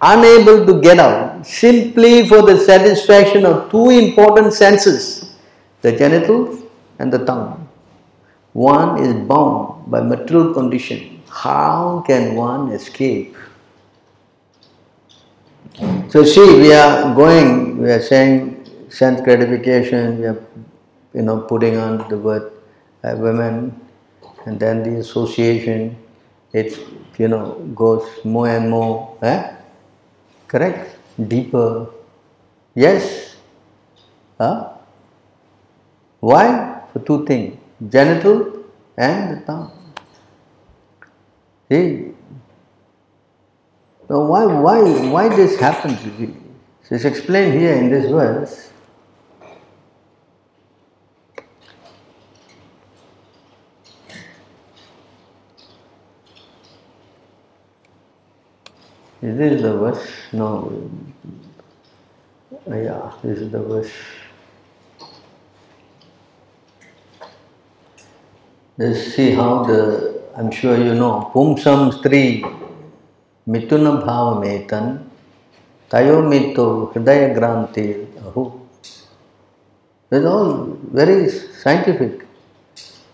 unable 0.00 0.64
to 0.68 0.80
get 0.80 0.98
out, 0.98 1.46
simply 1.46 2.26
for 2.26 2.42
the 2.42 2.56
satisfaction 2.58 3.44
of 3.44 3.70
two 3.70 3.90
important 3.90 4.52
senses, 4.52 5.34
the 5.82 5.92
genitals 5.92 6.62
and 6.98 7.12
the 7.12 7.24
tongue. 7.24 7.68
One 8.52 9.02
is 9.04 9.14
bound 9.28 9.90
by 9.90 10.00
material 10.00 10.54
condition. 10.54 11.22
How 11.28 12.02
can 12.06 12.34
one 12.34 12.72
escape? 12.72 13.36
So 16.08 16.24
see, 16.24 16.60
we 16.60 16.72
are 16.72 17.14
going, 17.14 17.82
we 17.82 17.90
are 17.90 18.00
saying 18.00 18.88
sense 18.88 19.20
gratification, 19.20 20.18
we 20.20 20.26
are 20.26 20.42
you 21.12 21.22
know, 21.22 21.40
putting 21.40 21.76
on 21.76 22.08
the 22.08 22.16
word 22.16 22.52
uh, 23.04 23.14
women, 23.16 23.78
and 24.46 24.58
then 24.58 24.82
the 24.82 25.00
association, 25.00 25.96
it 26.52 26.78
you 27.18 27.28
know 27.28 27.60
goes 27.74 28.06
more 28.24 28.48
and 28.48 28.70
more, 28.70 29.18
eh? 29.22 29.52
correct, 30.48 30.96
deeper. 31.28 31.90
Yes, 32.74 33.36
huh? 34.38 34.72
Why? 36.20 36.80
For 36.92 37.00
two 37.00 37.26
things 37.26 37.58
genital 37.90 38.64
and 38.96 39.36
the 39.36 39.44
tongue. 39.44 39.72
See? 41.68 42.12
Now, 44.08 44.24
why, 44.24 44.46
why, 44.46 44.80
why 45.10 45.28
this 45.28 45.58
happens? 45.58 46.00
See? 46.00 46.32
It's 46.90 47.04
explained 47.04 47.58
here 47.58 47.74
in 47.74 47.90
this 47.90 48.08
verse. 48.10 48.70
Is 59.22 59.62
the 59.62 59.76
verse? 59.78 60.06
No. 60.32 60.90
Uh, 62.70 62.76
Yeah, 62.76 63.12
this 63.22 63.38
is 63.38 63.50
the 63.50 63.62
verse. 63.62 63.90
Let's 68.76 69.14
see 69.14 69.30
how 69.30 69.64
the, 69.64 70.22
I'm 70.36 70.50
sure 70.50 70.76
you 70.76 70.94
know, 70.94 71.30
Pumsam 71.34 71.92
Stri 71.92 72.42
Mituna 73.48 74.04
Bhavametan 74.04 75.08
Tayo 75.88 76.20
Mito 76.22 76.92
Hridaya 76.92 77.34
Granti 77.34 78.06
Ahu. 78.18 78.60
It's 80.10 80.26
all 80.26 80.76
very 80.92 81.30
scientific. 81.30 82.26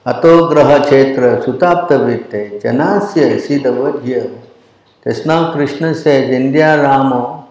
Ato 0.05 0.51
Graha 0.51 0.83
Chetra 0.85 1.45
Sutapta 1.45 2.05
Vitte 2.05 2.61
Janasya, 2.61 3.41
see 3.41 3.59
the 3.59 3.73
word 3.73 4.03
here. 4.03 4.42
Just 5.05 5.27
now 5.27 5.53
Krishna 5.53 5.95
says 5.95 6.31
India 6.31 6.81
Ramo 6.81 7.49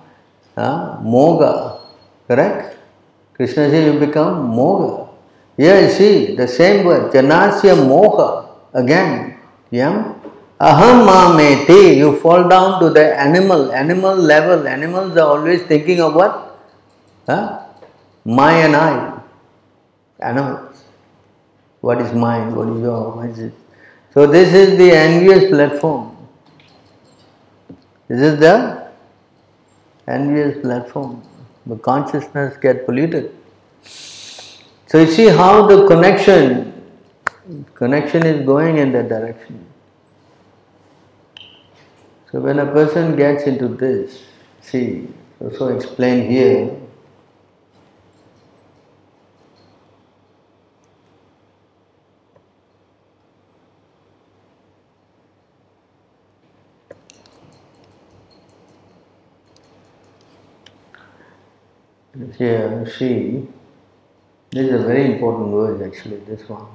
uh, 0.55 0.99
Moga, 1.01 1.79
correct? 2.27 2.77
Krishna 3.33 3.69
says 3.69 3.93
you 3.93 3.99
become 3.99 4.55
Moga. 4.55 5.09
Here 5.57 5.81
you 5.81 5.89
see 5.89 6.35
the 6.35 6.47
same 6.47 6.85
word, 6.85 7.11
Janasya 7.11 7.75
Moha, 7.75 8.49
again, 8.73 9.37
Yam. 9.69 10.15
Aham 10.61 11.07
mameti, 11.07 11.97
you 11.97 12.19
fall 12.19 12.47
down 12.47 12.79
to 12.79 12.89
the 12.91 13.19
animal, 13.19 13.71
animal 13.71 14.15
level. 14.15 14.67
Animals 14.67 15.17
are 15.17 15.27
always 15.27 15.63
thinking 15.63 15.99
of 15.99 16.13
what? 16.13 16.59
Huh? 17.25 17.63
My 18.23 18.53
and 18.53 18.75
I. 18.75 19.19
Animals. 20.19 20.83
What 21.81 21.99
is 21.99 22.13
mine? 22.13 22.55
What 22.55 22.69
is 22.69 22.81
yours? 22.81 23.15
What 23.15 23.29
is 23.29 23.39
it? 23.39 23.53
So 24.13 24.27
this 24.27 24.53
is 24.53 24.77
the 24.77 24.91
envious 24.91 25.49
platform. 25.49 26.10
This 28.11 28.33
is 28.33 28.39
the 28.39 28.89
envious 30.05 30.61
platform. 30.61 31.23
The 31.65 31.77
consciousness 31.77 32.57
get 32.57 32.85
polluted. 32.85 33.33
So 33.83 34.99
you 34.99 35.07
see 35.07 35.27
how 35.27 35.65
the 35.67 35.87
connection 35.87 36.73
connection 37.73 38.25
is 38.25 38.45
going 38.45 38.79
in 38.79 38.91
that 38.91 39.07
direction. 39.07 39.65
So 42.31 42.41
when 42.41 42.59
a 42.59 42.65
person 42.65 43.15
gets 43.15 43.43
into 43.43 43.69
this, 43.69 44.21
see, 44.59 45.07
also 45.39 45.73
explained 45.73 46.29
here, 46.29 46.69
here, 62.37 62.85
see, 62.97 63.47
this 64.51 64.67
is 64.67 64.81
a 64.81 64.85
very 64.85 65.13
important 65.13 65.47
word 65.49 65.81
actually, 65.81 66.17
this 66.17 66.47
one. 66.49 66.65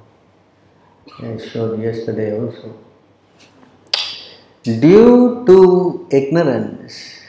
I 1.19 1.37
showed 1.39 1.81
yesterday 1.81 2.39
also. 2.39 2.75
Due 4.63 5.45
to 5.47 6.09
ignorance, 6.11 7.21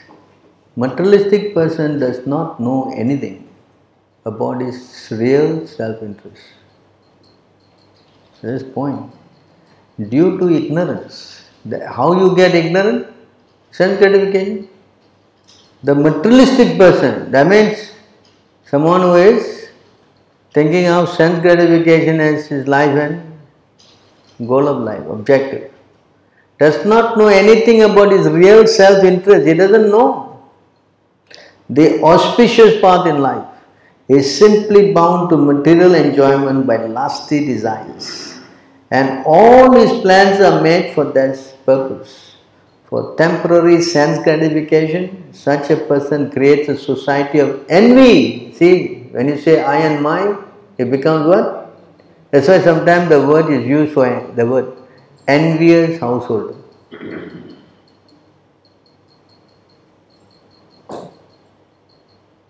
materialistic 0.75 1.53
person 1.53 1.99
does 1.99 2.25
not 2.25 2.59
know 2.59 2.91
anything 2.95 3.47
about 4.25 4.61
his 4.61 5.07
real 5.11 5.67
self-interest. 5.67 6.41
This 8.41 8.63
point. 8.63 9.11
Due 9.99 10.37
to 10.37 10.49
ignorance. 10.49 11.43
How 11.87 12.13
you 12.13 12.35
get 12.35 12.55
ignorant? 12.55 13.07
Sense 13.71 13.99
gratification. 13.99 14.69
The 15.83 15.93
materialistic 15.93 16.77
person, 16.77 17.31
that 17.31 17.47
means 17.47 17.91
someone 18.69 19.01
who 19.01 19.15
is 19.15 19.69
thinking 20.53 20.87
of 20.87 21.09
sense 21.09 21.39
gratification 21.39 22.19
as 22.19 22.47
his 22.47 22.67
life 22.67 22.95
and 23.05 23.37
goal 24.45 24.67
of 24.67 24.83
life, 24.83 25.05
objective, 25.09 25.71
does 26.59 26.85
not 26.85 27.17
know 27.17 27.27
anything 27.27 27.83
about 27.83 28.11
his 28.11 28.27
real 28.27 28.65
self 28.67 29.03
interest. 29.03 29.47
He 29.47 29.53
doesn't 29.53 29.89
know. 29.89 30.41
The 31.69 32.01
auspicious 32.01 32.79
path 32.81 33.07
in 33.07 33.21
life 33.21 33.45
is 34.07 34.37
simply 34.37 34.93
bound 34.93 35.29
to 35.29 35.37
material 35.37 35.95
enjoyment 35.95 36.65
by 36.65 36.77
lusty 36.85 37.45
desires, 37.45 38.39
and 38.89 39.25
all 39.25 39.73
his 39.73 40.01
plans 40.01 40.39
are 40.39 40.61
made 40.61 40.93
for 40.93 41.05
that 41.05 41.37
purpose. 41.65 42.26
For 42.87 43.15
temporary 43.17 43.81
sense 43.81 44.23
gratification, 44.23 45.33
such 45.33 45.69
a 45.69 45.75
person 45.75 46.31
creates 46.31 46.69
a 46.69 46.77
society 46.77 47.39
of 47.39 47.65
envy. 47.67 48.53
See, 48.53 49.09
when 49.11 49.27
you 49.27 49.37
say 49.37 49.61
I 49.61 49.77
and 49.79 50.01
mine, 50.01 50.37
it 50.77 50.89
becomes 50.89 51.27
what? 51.27 51.77
That's 52.31 52.47
why 52.47 52.61
sometimes 52.61 53.09
the 53.09 53.19
word 53.27 53.51
is 53.51 53.67
used 53.67 53.93
for 53.93 54.07
the 54.35 54.45
word 54.45 54.77
envious 55.27 55.99
household. 55.99 56.63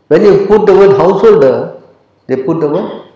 When 0.07 0.23
you 0.23 0.45
put 0.45 0.67
the 0.67 0.73
word 0.73 0.97
householder, 0.97 1.81
they 2.27 2.43
put 2.43 2.59
the 2.59 2.69
word 2.69 3.09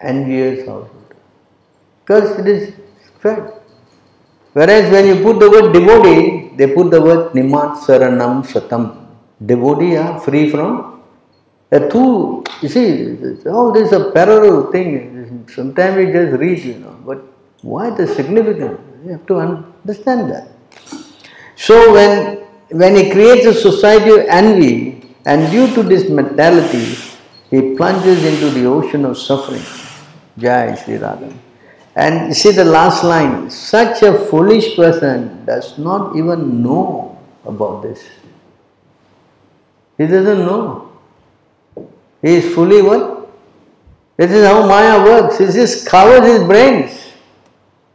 envious 0.00 0.60
householder. 0.60 1.16
Because 2.04 2.38
it 2.38 2.46
is 2.46 2.74
fact. 3.18 3.65
Whereas 4.56 4.90
when 4.90 5.04
you 5.06 5.16
put 5.22 5.38
the 5.38 5.50
word 5.50 5.74
devotee, 5.74 6.50
they 6.56 6.68
put 6.72 6.90
the 6.90 7.00
word 7.06 7.32
nimat 7.32 7.76
saranam 7.84 8.42
satam. 8.52 8.84
Devotee 9.44 9.96
are 9.98 10.18
free 10.18 10.48
from 10.48 11.02
the 11.68 11.80
two. 11.90 12.42
You 12.62 12.68
see, 12.70 13.48
all 13.50 13.70
this 13.70 13.88
is 13.88 13.92
a 13.92 14.10
parallel 14.12 14.72
thing. 14.72 15.44
Sometimes 15.54 15.96
we 15.98 16.06
just 16.10 16.40
read, 16.40 16.58
you 16.60 16.78
know, 16.78 16.96
but 17.04 17.18
why 17.60 17.90
the 17.90 18.06
significance? 18.06 18.80
You 19.04 19.12
have 19.12 19.26
to 19.26 19.36
understand 19.40 20.30
that. 20.30 20.48
So 21.54 21.92
when 21.92 22.38
when 22.70 22.96
he 22.96 23.10
creates 23.10 23.44
a 23.44 23.52
society 23.52 24.10
of 24.10 24.20
envy, 24.26 25.02
and 25.26 25.50
due 25.50 25.68
to 25.74 25.82
this 25.82 26.08
mentality, 26.08 26.96
he 27.50 27.76
plunges 27.76 28.24
into 28.24 28.48
the 28.58 28.64
ocean 28.64 29.04
of 29.04 29.18
suffering. 29.18 29.66
Jai 30.38 30.74
Sri 30.76 30.96
Radha. 30.96 31.30
And 31.96 32.28
you 32.28 32.34
see 32.34 32.52
the 32.52 32.64
last 32.64 33.02
line, 33.02 33.50
such 33.50 34.02
a 34.02 34.18
foolish 34.28 34.76
person 34.76 35.46
does 35.46 35.78
not 35.78 36.14
even 36.14 36.62
know 36.62 37.18
about 37.44 37.82
this. 37.82 38.04
He 39.96 40.06
doesn't 40.06 40.40
know. 40.40 40.92
He 42.20 42.34
is 42.34 42.54
fully 42.54 42.82
what? 42.82 43.30
This 44.18 44.30
is 44.30 44.46
how 44.46 44.66
Maya 44.66 45.02
works. 45.02 45.38
He 45.38 45.46
just 45.46 45.86
covers 45.86 46.28
his 46.30 46.42
brains. 46.42 47.12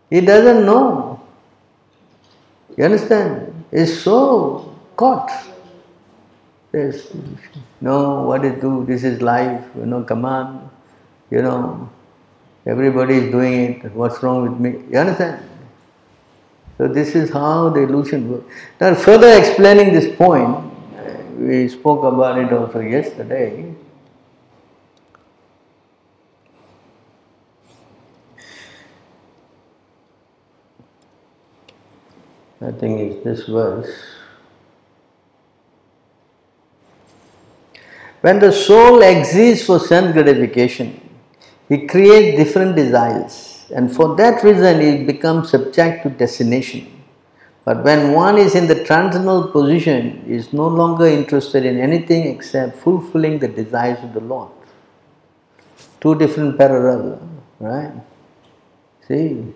He 0.10 0.20
doesn't 0.22 0.66
know. 0.66 1.22
You 2.76 2.86
understand? 2.86 3.66
He's 3.70 4.02
so 4.02 4.76
caught. 4.96 5.30
Yes, 6.74 7.08
no, 7.82 8.24
what 8.24 8.46
is 8.46 8.62
do? 8.62 8.86
This 8.86 9.04
is 9.04 9.22
life, 9.22 9.64
you 9.76 9.86
know, 9.86 10.04
come 10.04 10.24
on, 10.24 10.70
you 11.30 11.42
know, 11.42 11.90
everybody 12.66 13.16
is 13.16 13.32
doing 13.32 13.54
it, 13.54 13.92
what's 13.94 14.22
wrong 14.22 14.44
with 14.44 14.60
me? 14.60 14.84
You 14.92 15.00
understand? 15.00 15.44
So 16.78 16.88
this 16.88 17.16
is 17.16 17.30
how 17.30 17.70
the 17.70 17.82
illusion 17.82 18.32
works. 18.32 18.54
Now 18.80 18.96
further 18.96 19.38
explaining 19.38 19.94
this 19.94 20.16
point, 20.16 20.72
we 21.38 21.68
spoke 21.68 22.04
about 22.04 22.38
it 22.38 22.52
also 22.52 22.80
yesterday. 22.80 23.74
I 32.62 32.72
think 32.72 33.00
it's 33.00 33.24
this 33.24 33.48
verse. 33.48 33.92
When 38.22 38.38
the 38.38 38.52
soul 38.52 39.02
exists 39.02 39.66
for 39.66 39.80
sense 39.80 40.14
gratification, 40.14 41.11
he 41.72 41.88
creates 41.88 42.38
different 42.38 42.76
desires, 42.76 43.66
and 43.74 43.96
for 43.96 44.08
that 44.18 44.44
reason 44.44 44.82
he 44.82 45.06
becomes 45.06 45.52
subject 45.52 46.04
to 46.04 46.10
destination. 46.10 46.86
But 47.64 47.86
when 47.86 48.12
one 48.12 48.38
is 48.38 48.56
in 48.56 48.68
the 48.68 48.84
transcendental 48.84 49.48
position, 49.52 50.24
he 50.26 50.34
is 50.34 50.52
no 50.52 50.68
longer 50.68 51.06
interested 51.06 51.64
in 51.64 51.80
anything 51.80 52.28
except 52.28 52.76
fulfilling 52.80 53.40
the 53.40 53.48
desires 53.48 54.04
of 54.04 54.14
the 54.14 54.20
Lord. 54.20 54.52
Two 56.02 56.16
different 56.16 56.58
parallel, 56.58 57.22
right? 57.60 57.94
See? 59.08 59.54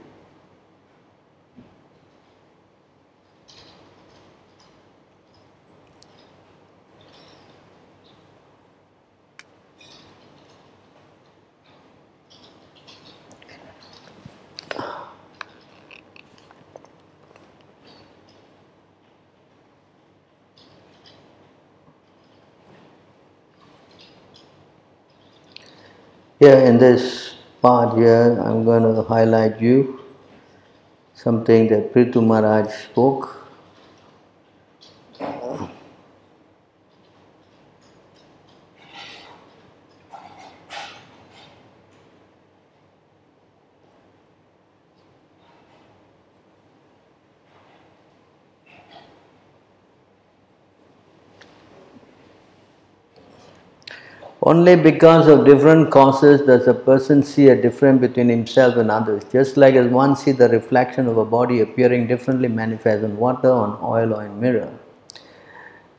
Here 26.37 26.59
in 26.59 26.77
this 26.77 27.35
part 27.61 27.97
here, 27.97 28.37
I'm 28.41 28.65
going 28.65 28.83
to 28.83 29.01
highlight 29.03 29.61
you 29.61 30.01
something 31.13 31.69
that 31.69 31.93
Prithu 31.93 32.21
Maharaj 32.25 32.73
spoke. 32.73 33.44
Only 54.45 54.75
because 54.75 55.27
of 55.27 55.43
different 55.43 55.89
causes 55.89 56.41
does 56.41 56.67
a 56.67 56.73
person 56.75 57.23
see 57.23 57.47
a 57.47 57.59
difference 57.59 57.99
between 57.99 58.29
himself 58.29 58.75
and 58.77 58.91
others. 58.91 59.23
Just 59.31 59.57
like 59.57 59.73
as 59.73 59.87
one 59.91 60.15
sees 60.15 60.37
the 60.37 60.47
reflection 60.47 61.07
of 61.07 61.17
a 61.17 61.25
body 61.25 61.61
appearing 61.61 62.05
differently 62.05 62.47
manifest 62.47 63.03
in 63.03 63.17
water, 63.17 63.49
on 63.51 63.79
oil, 63.81 64.13
or 64.13 64.23
in 64.23 64.39
mirror. 64.39 64.71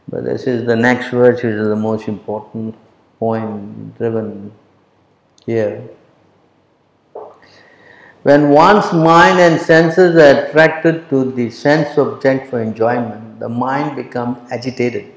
But 0.09 0.23
this 0.23 0.47
is 0.47 0.65
the 0.65 0.77
next 0.77 1.09
verse, 1.09 1.43
which 1.43 1.53
is 1.55 1.67
the 1.67 1.75
most 1.75 2.07
important 2.07 2.77
point 3.19 3.99
driven 3.99 4.53
here. 5.45 5.83
When 8.23 8.51
one's 8.51 8.93
mind 8.93 9.41
and 9.41 9.61
senses 9.61 10.15
are 10.15 10.45
attracted 10.45 11.09
to 11.11 11.33
the 11.33 11.51
sense 11.51 11.99
object 11.99 12.51
for 12.51 12.63
enjoyment, 12.63 13.41
the 13.41 13.49
mind 13.49 13.97
becomes 13.97 14.39
agitated. 14.53 15.16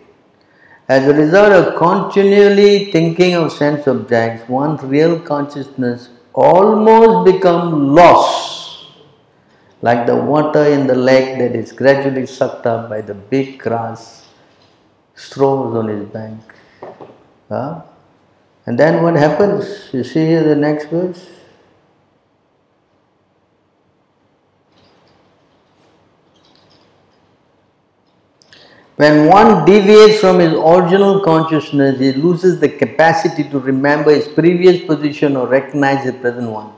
As 0.90 1.08
a 1.08 1.14
result 1.14 1.52
of 1.54 1.76
continually 1.76 2.92
thinking 2.92 3.36
of 3.36 3.52
sense 3.52 3.88
objects, 3.88 4.50
one's 4.50 4.82
real 4.82 5.20
consciousness 5.20 6.10
almost 6.34 7.32
become 7.32 7.94
lost, 7.94 8.88
like 9.84 10.08
the 10.08 10.16
water 10.16 10.64
in 10.66 10.88
the 10.88 10.96
lake 10.96 11.38
that 11.38 11.56
is 11.56 11.72
gradually 11.72 12.26
sucked 12.26 12.66
up 12.66 12.90
by 12.90 13.02
the 13.02 13.14
big 13.14 13.60
grass 13.60 14.30
straws 15.14 15.76
on 15.76 15.90
its 15.90 16.12
bank. 16.12 16.42
Huh? 17.50 17.84
And 18.66 18.80
then 18.80 19.04
what 19.04 19.16
happens? 19.16 19.90
You 19.94 20.04
see 20.04 20.26
here 20.26 20.44
the 20.44 20.56
next 20.56 20.90
verse? 20.90 21.39
When 29.00 29.28
one 29.28 29.64
deviates 29.64 30.20
from 30.20 30.40
his 30.40 30.52
original 30.52 31.22
consciousness, 31.22 31.98
he 32.00 32.12
loses 32.12 32.60
the 32.60 32.68
capacity 32.68 33.46
to 33.50 33.58
remember 33.58 34.14
his 34.14 34.28
previous 34.28 34.84
position 34.86 35.38
or 35.38 35.48
recognize 35.48 36.04
the 36.04 36.12
present 36.12 36.52
one. 36.52 36.74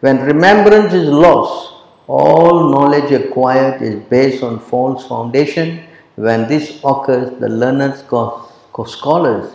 When 0.00 0.22
remembrance 0.22 0.94
is 0.94 1.06
lost, 1.06 1.74
all 2.06 2.70
knowledge 2.70 3.12
acquired 3.12 3.82
is 3.82 3.96
based 4.08 4.42
on 4.42 4.58
false 4.58 5.06
foundation. 5.06 5.84
When 6.14 6.48
this 6.48 6.80
occurs, 6.82 7.38
the 7.38 7.50
learned 7.50 7.94
scholars 7.94 9.54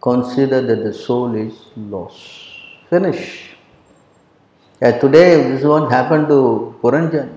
consider 0.00 0.60
that 0.60 0.84
the 0.84 0.94
soul 0.94 1.34
is 1.34 1.54
lost. 1.74 2.20
Finish. 2.88 3.50
Yeah, 4.80 4.96
today, 4.96 5.42
this 5.42 5.62
is 5.62 5.66
what 5.66 5.90
happened 5.90 6.28
to 6.28 6.78
Puranjan. 6.80 7.36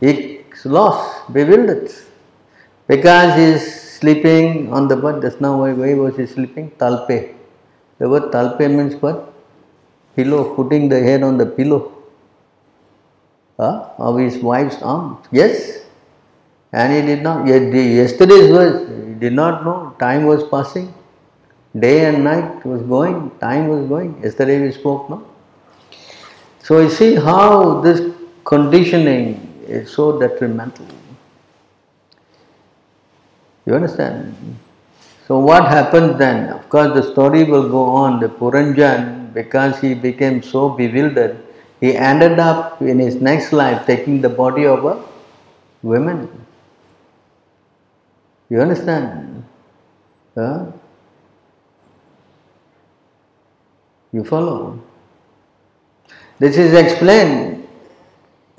He's 0.00 0.64
lost, 0.64 1.30
bewildered. 1.34 1.92
Because 2.90 3.36
he 3.38 3.44
is 3.54 3.64
sleeping 3.98 4.72
on 4.72 4.88
the 4.88 4.96
bed, 4.96 5.22
just 5.22 5.40
now 5.40 5.52
why, 5.60 5.72
why 5.72 5.94
was 5.94 6.16
he 6.16 6.26
sleeping? 6.26 6.70
Talpe. 6.72 7.34
The 7.98 8.08
word 8.08 8.32
talpe 8.32 8.60
means 8.78 8.94
what? 9.02 9.32
Pillow, 10.16 10.54
putting 10.56 10.88
the 10.88 11.00
head 11.00 11.22
on 11.22 11.38
the 11.38 11.46
pillow 11.46 11.92
huh? 13.58 13.90
of 13.98 14.18
his 14.18 14.38
wife's 14.38 14.82
arm. 14.82 15.18
Yes. 15.30 15.84
And 16.72 16.92
he 16.92 17.02
did 17.02 17.22
not, 17.22 17.46
yesterday's 17.46 18.48
verse, 18.48 18.88
he 18.88 19.14
did 19.14 19.34
not 19.34 19.64
know, 19.64 19.94
time 20.00 20.24
was 20.24 20.42
passing. 20.48 20.92
Day 21.78 22.06
and 22.06 22.24
night 22.24 22.66
was 22.66 22.82
going, 22.82 23.30
time 23.38 23.68
was 23.68 23.88
going. 23.88 24.20
Yesterday 24.22 24.60
we 24.60 24.72
spoke, 24.72 25.08
no? 25.08 25.24
So 26.64 26.80
you 26.80 26.90
see 26.90 27.14
how 27.14 27.80
this 27.82 28.00
conditioning 28.44 29.64
is 29.68 29.92
so 29.92 30.18
detrimental. 30.18 30.86
You 33.70 33.76
understand? 33.76 34.34
So 35.28 35.38
what 35.38 35.68
happened 35.68 36.20
then? 36.20 36.48
Of 36.48 36.68
course 36.68 36.92
the 36.92 37.04
story 37.12 37.44
will 37.44 37.68
go 37.68 37.84
on. 37.84 38.18
The 38.18 38.28
Puranjan, 38.28 39.32
because 39.32 39.78
he 39.78 39.94
became 39.94 40.42
so 40.42 40.70
bewildered, 40.70 41.38
he 41.80 41.94
ended 41.94 42.40
up 42.40 42.82
in 42.82 42.98
his 42.98 43.14
next 43.14 43.52
life 43.52 43.86
taking 43.86 44.20
the 44.22 44.28
body 44.28 44.66
of 44.66 44.84
a 44.84 45.04
woman. 45.84 46.28
You 48.48 48.60
understand? 48.60 49.44
Huh? 50.34 50.66
You 54.12 54.24
follow? 54.24 54.82
This 56.40 56.56
is 56.56 56.74
explained 56.74 57.68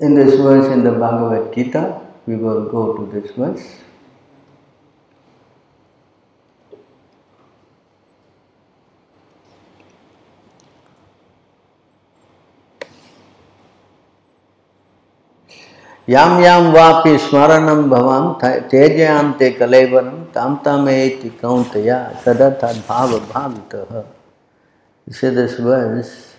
in 0.00 0.14
this 0.14 0.40
verse 0.40 0.72
in 0.72 0.84
the 0.84 0.92
Bhagavad 0.92 1.54
Gita. 1.54 2.00
We 2.26 2.36
will 2.36 2.64
go 2.70 2.96
to 2.96 3.12
this 3.12 3.30
verse. 3.32 3.82
યામ 16.08 16.40
યામ 16.42 16.72
વાપી 16.72 17.18
સ્મરણમ 17.18 17.82
ભવામ 17.90 18.24
તેજયામ 18.70 19.32
તે 19.38 19.50
કલેવરમ 19.50 20.16
તામ 20.32 20.56
તામે 20.64 20.96
કૌંતયા 21.42 21.98
તદથા 22.24 22.72
ભાવ 22.88 23.12
ભાવિત 23.34 23.76
See 25.08 25.30
this 25.30 25.58
verse. 25.58 26.34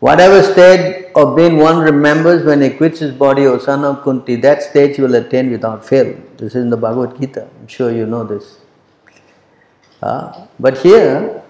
Whatever 0.00 0.42
state 0.42 1.12
of 1.14 1.36
being 1.36 1.58
one 1.58 1.78
remembers 1.80 2.44
when 2.44 2.62
he 2.62 2.70
quits 2.70 3.00
his 3.00 3.12
body, 3.12 3.46
O 3.46 3.58
son 3.58 3.84
of 3.84 4.02
Kunti, 4.02 4.36
that 4.36 4.62
state 4.62 4.96
he 4.96 5.02
will 5.02 5.14
attain 5.14 5.50
without 5.50 5.84
fail. 5.84 6.16
This 6.36 6.54
is 6.54 6.62
in 6.62 6.70
the 6.70 6.76
Bhagavad 6.76 7.20
Gita. 7.20 7.48
I'm 7.60 7.66
sure 7.66 7.92
you 7.92 8.06
know 8.06 8.24
this. 8.24 8.58
Uh, 10.02 10.46
but 10.58 10.78
here, 10.78 11.42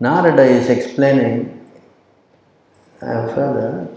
Narada 0.00 0.42
is 0.42 0.68
explaining 0.68 1.66
uh, 3.02 3.26
further 3.34 3.95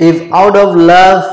If 0.00 0.32
out 0.32 0.56
of 0.56 0.76
love, 0.76 1.24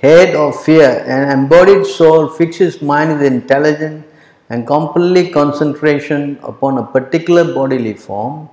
hate, 0.00 0.34
or 0.34 0.50
fear, 0.50 1.04
an 1.06 1.38
embodied 1.38 1.84
soul 1.86 2.28
fixes 2.28 2.80
mind 2.80 3.18
with 3.18 3.22
intelligence, 3.30 4.06
and 4.48 4.66
completely 4.66 5.30
concentration 5.30 6.38
upon 6.42 6.78
a 6.78 6.82
particular 6.82 7.44
bodily 7.52 7.92
form, 7.92 8.48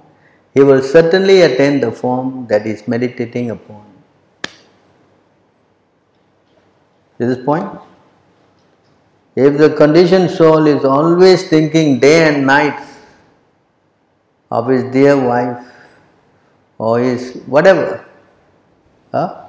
he 0.54 0.62
will 0.62 0.82
certainly 0.82 1.42
attain 1.42 1.80
the 1.80 1.92
form 1.92 2.46
that 2.48 2.66
he 2.66 2.72
is 2.72 2.88
meditating 2.88 3.52
upon. 3.52 3.86
Is 7.20 7.36
this 7.36 7.46
point? 7.46 7.70
If 9.36 9.58
the 9.58 9.70
conditioned 9.70 10.30
soul 10.32 10.68
is 10.68 10.84
always 10.84 11.48
thinking 11.48 12.00
day 12.00 12.28
and 12.28 12.46
night 12.46 12.86
of 14.52 14.68
his 14.68 14.84
dear 14.92 15.16
wife 15.18 15.66
or 16.78 17.00
his 17.00 17.36
whatever, 17.46 18.06
huh? 19.12 19.43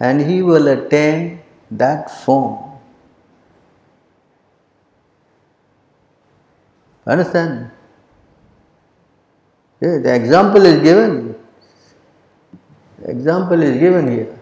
And 0.00 0.20
he 0.20 0.42
will 0.42 0.68
attain 0.68 1.40
that 1.70 2.10
form. 2.10 2.78
Understand? 7.06 7.70
Yeah, 9.80 9.98
the 9.98 10.14
example 10.14 10.64
is 10.64 10.82
given. 10.82 11.36
The 13.00 13.10
example 13.10 13.62
is 13.62 13.78
given 13.78 14.10
here. 14.10 14.38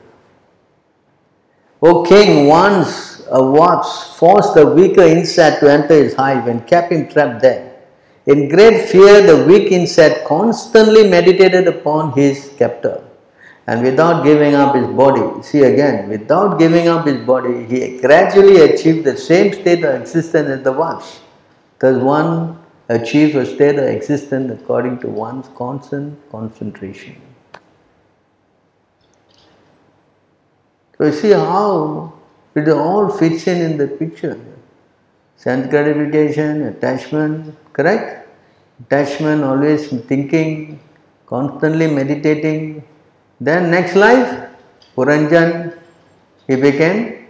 O 1.83 2.05
king, 2.05 2.47
once 2.47 3.25
a 3.29 3.43
wasp 3.43 4.17
forced 4.17 4.55
the 4.55 4.67
weaker 4.67 5.03
insect 5.03 5.61
to 5.61 5.71
enter 5.71 5.95
his 5.95 6.15
hive 6.15 6.47
and 6.47 6.65
kept 6.67 6.93
him 6.93 7.09
trapped 7.09 7.43
there. 7.43 7.73
In 8.27 8.49
great 8.49 8.89
fear, 8.89 9.27
the 9.27 9.45
weak 9.45 9.73
insect 9.73 10.25
constantly 10.25 11.09
meditated 11.09 11.67
upon 11.67 12.13
his 12.13 12.53
captor. 12.57 13.03
And 13.67 13.83
without 13.83 14.25
giving 14.25 14.55
up 14.55 14.75
his 14.75 14.87
body, 14.89 15.43
see 15.43 15.63
again, 15.63 16.09
without 16.09 16.59
giving 16.59 16.89
up 16.89 17.07
his 17.07 17.25
body, 17.25 17.65
he 17.65 17.99
gradually 18.01 18.61
achieved 18.63 19.05
the 19.05 19.17
same 19.17 19.53
state 19.53 19.85
of 19.85 20.01
existence 20.01 20.49
as 20.49 20.63
the 20.63 20.73
wasp. 20.73 21.23
Thus, 21.79 22.03
one 22.03 22.59
achieves 22.89 23.37
a 23.37 23.47
state 23.47 23.79
of 23.79 23.85
existence 23.85 24.51
according 24.61 24.99
to 25.01 25.09
one's 25.09 25.49
constant 25.57 26.19
concentration. 26.31 27.21
So, 30.99 31.07
you 31.07 31.13
see 31.13 31.31
how 31.31 32.13
it 32.55 32.69
all 32.69 33.11
fits 33.11 33.47
in 33.47 33.63
in 33.63 33.79
the 33.79 33.87
picture. 33.87 34.41
Sense 35.37 35.69
gratification, 35.71 36.63
attachment, 36.63 37.57
correct? 37.73 38.29
Attachment, 38.81 39.43
always 39.43 39.89
thinking, 39.89 40.81
constantly 41.27 41.87
meditating. 41.87 42.85
Then, 43.47 43.71
next 43.73 43.97
life, 43.97 44.51
Puranjan, 44.97 45.77
he 46.47 46.55
became. 46.55 47.27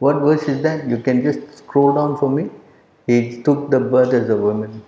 What 0.00 0.16
verse 0.22 0.42
is 0.48 0.62
that? 0.62 0.88
You 0.88 0.98
can 0.98 1.22
just 1.22 1.58
scroll 1.58 1.94
down 1.94 2.16
for 2.16 2.28
me. 2.28 2.50
He 3.06 3.42
took 3.42 3.70
the 3.70 3.78
birth 3.78 4.12
as 4.12 4.28
a 4.28 4.36
woman. 4.36 4.82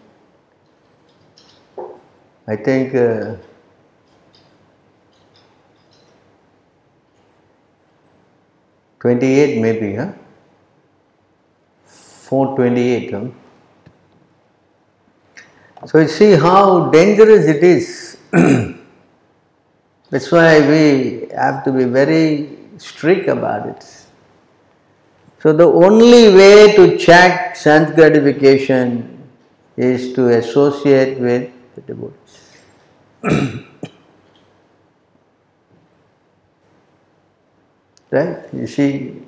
I 2.48 2.56
think. 2.56 2.94
Uh, 2.94 3.36
Twenty-eight 8.98 9.60
maybe, 9.60 9.94
huh? 9.94 10.10
Four 11.84 12.56
twenty-eight, 12.56 13.12
huh? 13.12 13.26
So 15.86 15.98
you 16.00 16.08
see 16.08 16.32
how 16.32 16.90
dangerous 16.90 17.44
it 17.46 17.62
is. 17.62 18.15
That's 20.10 20.30
why 20.30 20.60
we 20.60 21.28
have 21.34 21.64
to 21.64 21.72
be 21.72 21.84
very 21.84 22.58
strict 22.78 23.28
about 23.28 23.68
it. 23.68 23.84
So 25.40 25.52
the 25.52 25.66
only 25.66 26.34
way 26.34 26.74
to 26.76 26.96
check 26.96 27.56
sense 27.56 27.94
gratification 27.94 29.28
is 29.76 30.12
to 30.14 30.28
associate 30.38 31.18
with 31.20 31.52
the 31.74 31.80
devotees. 31.82 32.52
right? 38.10 38.38
You 38.52 38.66
see, 38.66 39.22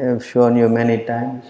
I've 0.00 0.24
shown 0.24 0.56
you 0.56 0.68
many 0.68 1.04
times. 1.04 1.44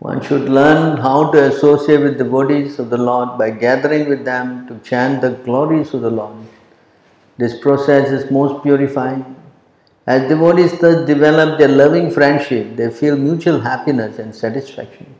One 0.00 0.22
should 0.22 0.48
learn 0.48 0.98
how 0.98 1.32
to 1.32 1.44
associate 1.44 2.00
with 2.00 2.18
the 2.18 2.24
devotees 2.24 2.78
of 2.78 2.88
the 2.88 2.96
Lord 2.96 3.36
by 3.36 3.50
gathering 3.50 4.08
with 4.08 4.24
them 4.24 4.68
to 4.68 4.78
chant 4.88 5.22
the 5.22 5.30
glories 5.30 5.92
of 5.92 6.02
the 6.02 6.10
Lord. 6.10 6.36
This 7.36 7.58
process 7.58 8.10
is 8.10 8.30
most 8.30 8.62
purifying. 8.62 9.34
As 10.06 10.28
devotees 10.28 10.78
thus 10.80 11.04
develop 11.04 11.58
their 11.58 11.68
loving 11.68 12.12
friendship, 12.12 12.76
they 12.76 12.90
feel 12.90 13.16
mutual 13.16 13.60
happiness 13.60 14.18
and 14.20 14.34
satisfaction. 14.34 15.14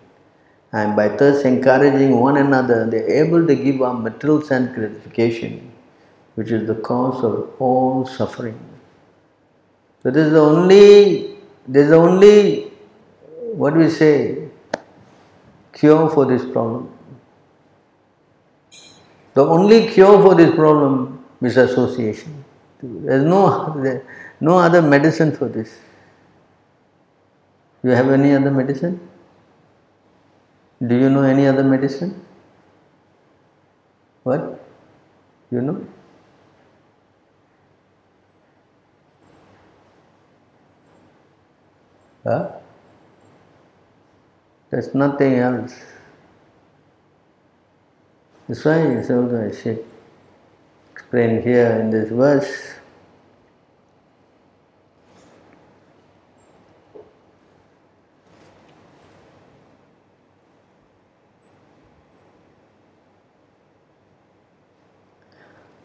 And 0.72 0.94
by 0.94 1.08
thus 1.08 1.44
encouraging 1.44 2.20
one 2.20 2.36
another, 2.36 2.88
they 2.88 2.98
are 2.98 3.24
able 3.24 3.46
to 3.46 3.54
give 3.56 3.82
up 3.82 3.98
material 4.00 4.42
sense 4.42 4.74
gratification, 4.74 5.72
which 6.36 6.52
is 6.52 6.68
the 6.68 6.76
cause 6.76 7.24
of 7.24 7.50
all 7.58 8.06
suffering. 8.06 8.58
So 10.02 10.10
this 10.10 10.28
is 10.28 10.32
the 10.32 10.40
only, 10.40 11.36
this 11.66 11.84
is 11.84 11.90
the 11.90 11.96
only, 11.96 12.70
what 13.52 13.76
we 13.76 13.90
say, 13.90 14.47
cure 15.78 16.10
for 16.10 16.26
this 16.26 16.44
problem. 16.52 16.92
The 19.34 19.44
only 19.44 19.88
cure 19.88 20.20
for 20.22 20.34
this 20.34 20.54
problem 20.54 21.24
is 21.40 21.56
association. 21.56 22.44
There 22.82 23.18
is 23.18 23.24
no, 23.24 24.02
no 24.40 24.58
other 24.58 24.82
medicine 24.82 25.34
for 25.36 25.48
this. 25.48 25.78
You 27.82 27.90
have 27.90 28.10
any 28.10 28.34
other 28.34 28.50
medicine? 28.50 29.08
Do 30.84 30.96
you 30.96 31.08
know 31.08 31.22
any 31.22 31.46
other 31.46 31.62
medicine? 31.62 32.24
What? 34.24 34.64
You 35.50 35.62
know? 35.62 35.86
Huh? 42.24 42.58
There's 44.70 44.94
nothing 44.94 45.34
else. 45.36 45.74
That's 48.46 48.64
why 48.64 48.80
it's 48.80 49.10
also 49.10 49.48
I 49.48 49.54
should 49.54 49.84
explain 50.92 51.40
here 51.42 51.70
in 51.80 51.90
this 51.90 52.10
verse. 52.10 52.74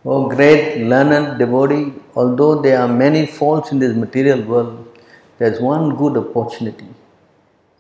O 0.06 0.28
great 0.28 0.86
learned 0.86 1.40
devotee, 1.40 1.94
although 2.16 2.62
there 2.62 2.82
are 2.82 2.90
many 2.90 3.26
faults 3.26 3.72
in 3.72 3.80
this 3.80 3.96
material 3.96 4.42
world, 4.42 5.00
there's 5.38 5.62
one 5.62 5.96
good 5.96 6.18
opportunity 6.18 6.93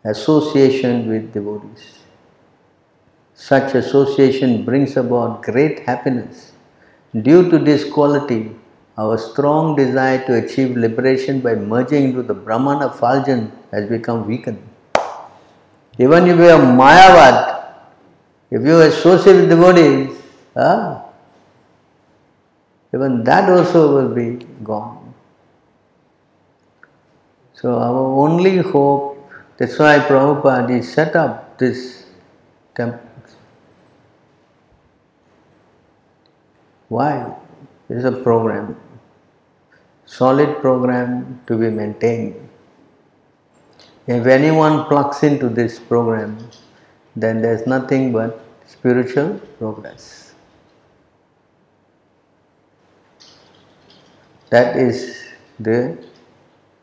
association 0.03 1.07
with 1.07 1.33
devotees. 1.33 1.99
Such 3.33 3.73
association 3.75 4.63
brings 4.63 4.95
about 4.97 5.43
great 5.43 5.79
happiness. 5.81 6.51
Due 7.19 7.49
to 7.49 7.59
this 7.59 7.89
quality, 7.89 8.55
our 8.97 9.17
strong 9.17 9.75
desire 9.75 10.23
to 10.25 10.35
achieve 10.43 10.77
liberation 10.77 11.39
by 11.39 11.55
merging 11.55 12.03
into 12.05 12.21
the 12.21 12.33
Brahman 12.33 12.81
effulgence 12.83 13.51
has 13.71 13.89
become 13.89 14.27
weakened. 14.27 14.61
Even 15.97 16.27
if 16.27 16.37
you 16.37 16.45
are 16.45 16.59
Mayavad, 16.59 17.73
if 18.51 18.61
you 18.61 18.81
associate 18.81 19.35
with 19.35 19.49
devotees, 19.49 20.15
ah, 20.55 21.05
even 22.93 23.23
that 23.23 23.49
also 23.49 23.95
will 23.95 24.13
be 24.13 24.45
gone. 24.63 25.13
So 27.53 27.79
our 27.79 28.03
only 28.25 28.57
hope, 28.57 29.12
that's 29.57 29.77
why 29.77 29.99
Prabhupada 29.99 30.83
set 30.83 31.15
up 31.15 31.57
this 31.57 32.05
temple. 32.75 32.99
Why? 36.89 37.35
It 37.89 37.97
is 37.97 38.05
a 38.05 38.11
program, 38.11 38.77
solid 40.05 40.61
program 40.61 41.41
to 41.47 41.57
be 41.57 41.69
maintained. 41.69 42.49
If 44.05 44.25
anyone 44.27 44.85
plugs 44.85 45.23
into 45.23 45.49
this 45.49 45.79
program, 45.79 46.37
then 47.15 47.41
there 47.41 47.53
is 47.53 47.65
nothing 47.65 48.11
but 48.11 48.43
spiritual 48.65 49.39
progress. 49.57 50.33
That 54.49 54.75
is 54.75 55.23
the 55.59 55.97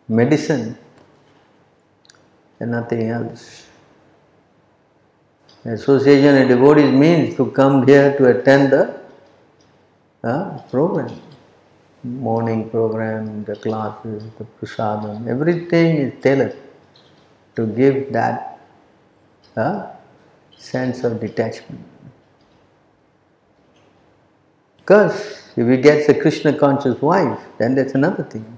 medicine 0.09 0.79
and 2.61 2.71
nothing 2.71 3.09
else. 3.09 3.67
Association 5.65 6.43
of 6.43 6.49
devotees 6.49 6.93
means 6.93 7.37
to 7.37 7.51
come 7.51 7.87
here 7.87 8.17
to 8.17 8.39
attend 8.39 8.73
the 8.73 9.01
uh, 10.23 10.59
program. 10.71 11.21
Morning 12.03 12.71
program, 12.71 13.45
the 13.45 13.57
classes, 13.57 14.25
the 14.39 14.47
prasadam, 14.59 15.29
everything 15.29 15.97
is 15.99 16.23
tailored 16.23 16.57
to 17.57 17.67
give 17.67 18.11
that 18.13 18.59
uh, 19.55 19.87
sense 20.57 21.05
of 21.05 21.21
detachment. 21.21 21.85
Because 24.79 25.53
if 25.57 25.69
he 25.69 25.77
gets 25.77 26.09
a 26.09 26.15
Krishna 26.15 26.59
conscious 26.59 27.01
wife, 27.03 27.39
then 27.59 27.75
that's 27.75 27.95
another 27.95 28.25
thing. 28.25 28.57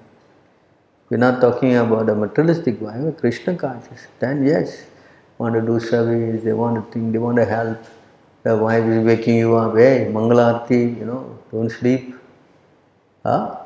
We're 1.13 1.19
not 1.19 1.43
talking 1.43 1.77
about 1.77 2.09
a 2.09 2.15
materialistic 2.15 2.81
wife, 2.81 3.05
a 3.05 3.13
Krishna 3.13 3.55
conscious. 3.55 4.07
Then 4.19 4.47
yes, 4.47 4.87
want 5.37 5.55
to 5.55 5.61
do 5.61 5.79
service, 5.79 6.43
they 6.43 6.55
want 6.55 6.77
to 6.77 6.91
think, 6.91 7.13
they 7.13 7.19
want 7.19 7.37
to 7.37 7.45
help. 7.45 7.85
The 8.45 8.57
wife 8.57 8.85
is 8.85 9.05
waking 9.05 9.37
you 9.37 9.55
up, 9.55 9.77
hey, 9.77 10.09
Mangalarti, 10.11 10.99
you 10.99 11.05
know, 11.05 11.39
don't 11.51 11.69
sleep. 11.69 12.15
Huh? 13.27 13.59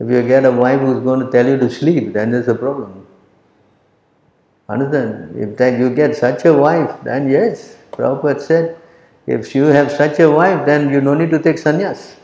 If 0.00 0.10
you 0.10 0.20
get 0.28 0.44
a 0.44 0.52
wife 0.52 0.80
who's 0.80 1.02
going 1.02 1.20
to 1.20 1.32
tell 1.32 1.46
you 1.46 1.56
to 1.56 1.70
sleep, 1.70 2.12
then 2.12 2.30
there's 2.30 2.48
a 2.48 2.54
problem. 2.54 3.06
Understand? 4.68 5.34
If 5.34 5.56
that 5.56 5.78
you 5.78 5.88
get 5.94 6.14
such 6.14 6.44
a 6.44 6.52
wife, 6.52 7.02
then 7.04 7.30
yes, 7.30 7.74
Prabhupada 7.92 8.38
said, 8.38 8.76
if 9.26 9.54
you 9.54 9.64
have 9.64 9.90
such 9.90 10.20
a 10.20 10.30
wife, 10.30 10.66
then 10.66 10.90
you 10.90 11.00
no 11.00 11.14
need 11.14 11.30
to 11.30 11.38
take 11.38 11.56
sannyas. 11.56 12.16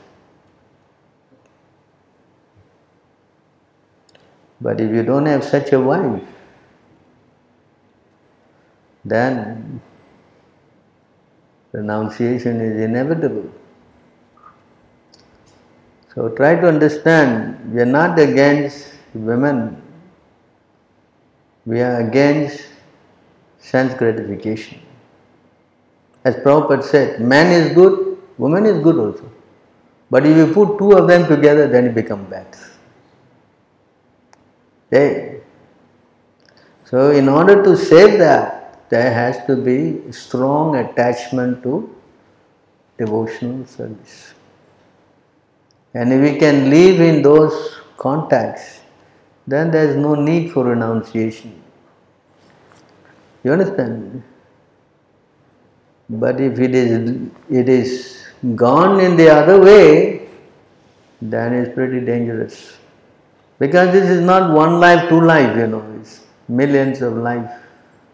But 4.60 4.80
if 4.80 4.92
you 4.92 5.02
don't 5.02 5.26
have 5.26 5.44
such 5.44 5.72
a 5.72 5.80
wife, 5.80 6.22
then 9.04 9.80
renunciation 11.72 12.60
is 12.60 12.80
inevitable. 12.80 13.50
So 16.14 16.28
try 16.30 16.56
to 16.56 16.66
understand, 16.66 17.72
we 17.72 17.80
are 17.80 17.86
not 17.86 18.18
against 18.18 18.92
women, 19.14 19.80
we 21.64 21.80
are 21.80 22.00
against 22.00 22.64
sense 23.58 23.94
gratification. 23.94 24.80
As 26.24 26.34
Prabhupada 26.36 26.82
said, 26.82 27.20
man 27.20 27.52
is 27.52 27.72
good, 27.74 28.18
woman 28.36 28.66
is 28.66 28.82
good 28.82 28.96
also. 28.98 29.30
But 30.10 30.26
if 30.26 30.36
you 30.36 30.52
put 30.52 30.78
two 30.78 30.92
of 30.92 31.06
them 31.06 31.28
together, 31.28 31.68
then 31.68 31.86
it 31.86 31.94
becomes 31.94 32.28
bad. 32.28 32.46
Okay? 34.88 35.40
So, 36.84 37.10
in 37.10 37.28
order 37.28 37.62
to 37.62 37.76
save 37.76 38.18
that, 38.18 38.88
there 38.88 39.12
has 39.12 39.44
to 39.46 39.56
be 39.56 40.10
strong 40.12 40.76
attachment 40.76 41.62
to 41.62 41.94
devotional 42.96 43.66
service. 43.66 44.32
And 45.94 46.12
if 46.12 46.20
we 46.20 46.38
can 46.38 46.70
live 46.70 47.00
in 47.00 47.22
those 47.22 47.76
contacts, 47.96 48.80
then 49.46 49.70
there 49.70 49.88
is 49.88 49.96
no 49.96 50.14
need 50.14 50.52
for 50.52 50.64
renunciation. 50.64 51.62
You 53.44 53.52
understand? 53.52 54.22
But 56.10 56.40
if 56.40 56.58
it 56.58 56.74
is 56.74 57.30
it 57.50 57.68
is 57.68 58.26
gone 58.54 59.00
in 59.00 59.16
the 59.16 59.28
other 59.28 59.60
way, 59.60 60.28
then 61.20 61.52
it's 61.54 61.74
pretty 61.74 62.00
dangerous. 62.04 62.78
Because 63.58 63.92
this 63.92 64.08
is 64.08 64.20
not 64.20 64.52
one 64.54 64.78
life, 64.78 65.08
two 65.08 65.20
life, 65.20 65.56
you 65.56 65.66
know, 65.66 65.84
it's 66.00 66.20
millions 66.48 67.02
of 67.02 67.16
life 67.16 67.50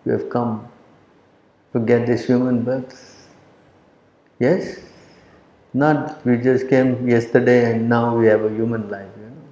you 0.07 0.13
have 0.13 0.31
come 0.31 0.67
to 1.73 1.81
get 1.81 2.07
this 2.07 2.27
human 2.27 2.63
birth. 2.63 3.29
Yes? 4.39 4.79
Not 5.75 6.25
we 6.25 6.39
just 6.39 6.69
came 6.69 7.09
yesterday 7.09 7.73
and 7.73 7.89
now 7.89 8.17
we 8.17 8.27
have 8.27 8.43
a 8.43 8.49
human 8.51 8.89
life, 8.89 9.11
you 9.17 9.27
know. 9.27 9.49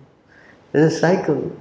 There's 0.72 0.94
a 0.94 0.98
cycle. 0.98 1.52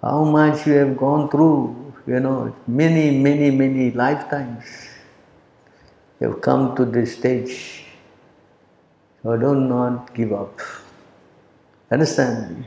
How 0.00 0.24
much 0.24 0.66
you 0.66 0.72
have 0.74 0.96
gone 0.96 1.28
through, 1.30 1.94
you 2.06 2.18
know, 2.18 2.54
many, 2.66 3.16
many, 3.16 3.50
many 3.50 3.92
lifetimes. 3.92 4.64
You 6.20 6.30
have 6.30 6.40
come 6.40 6.74
to 6.76 6.84
this 6.84 7.16
stage. 7.16 7.84
So 9.22 9.36
do 9.36 9.54
not 9.54 10.14
give 10.14 10.32
up. 10.32 10.58
Understand? 11.90 12.64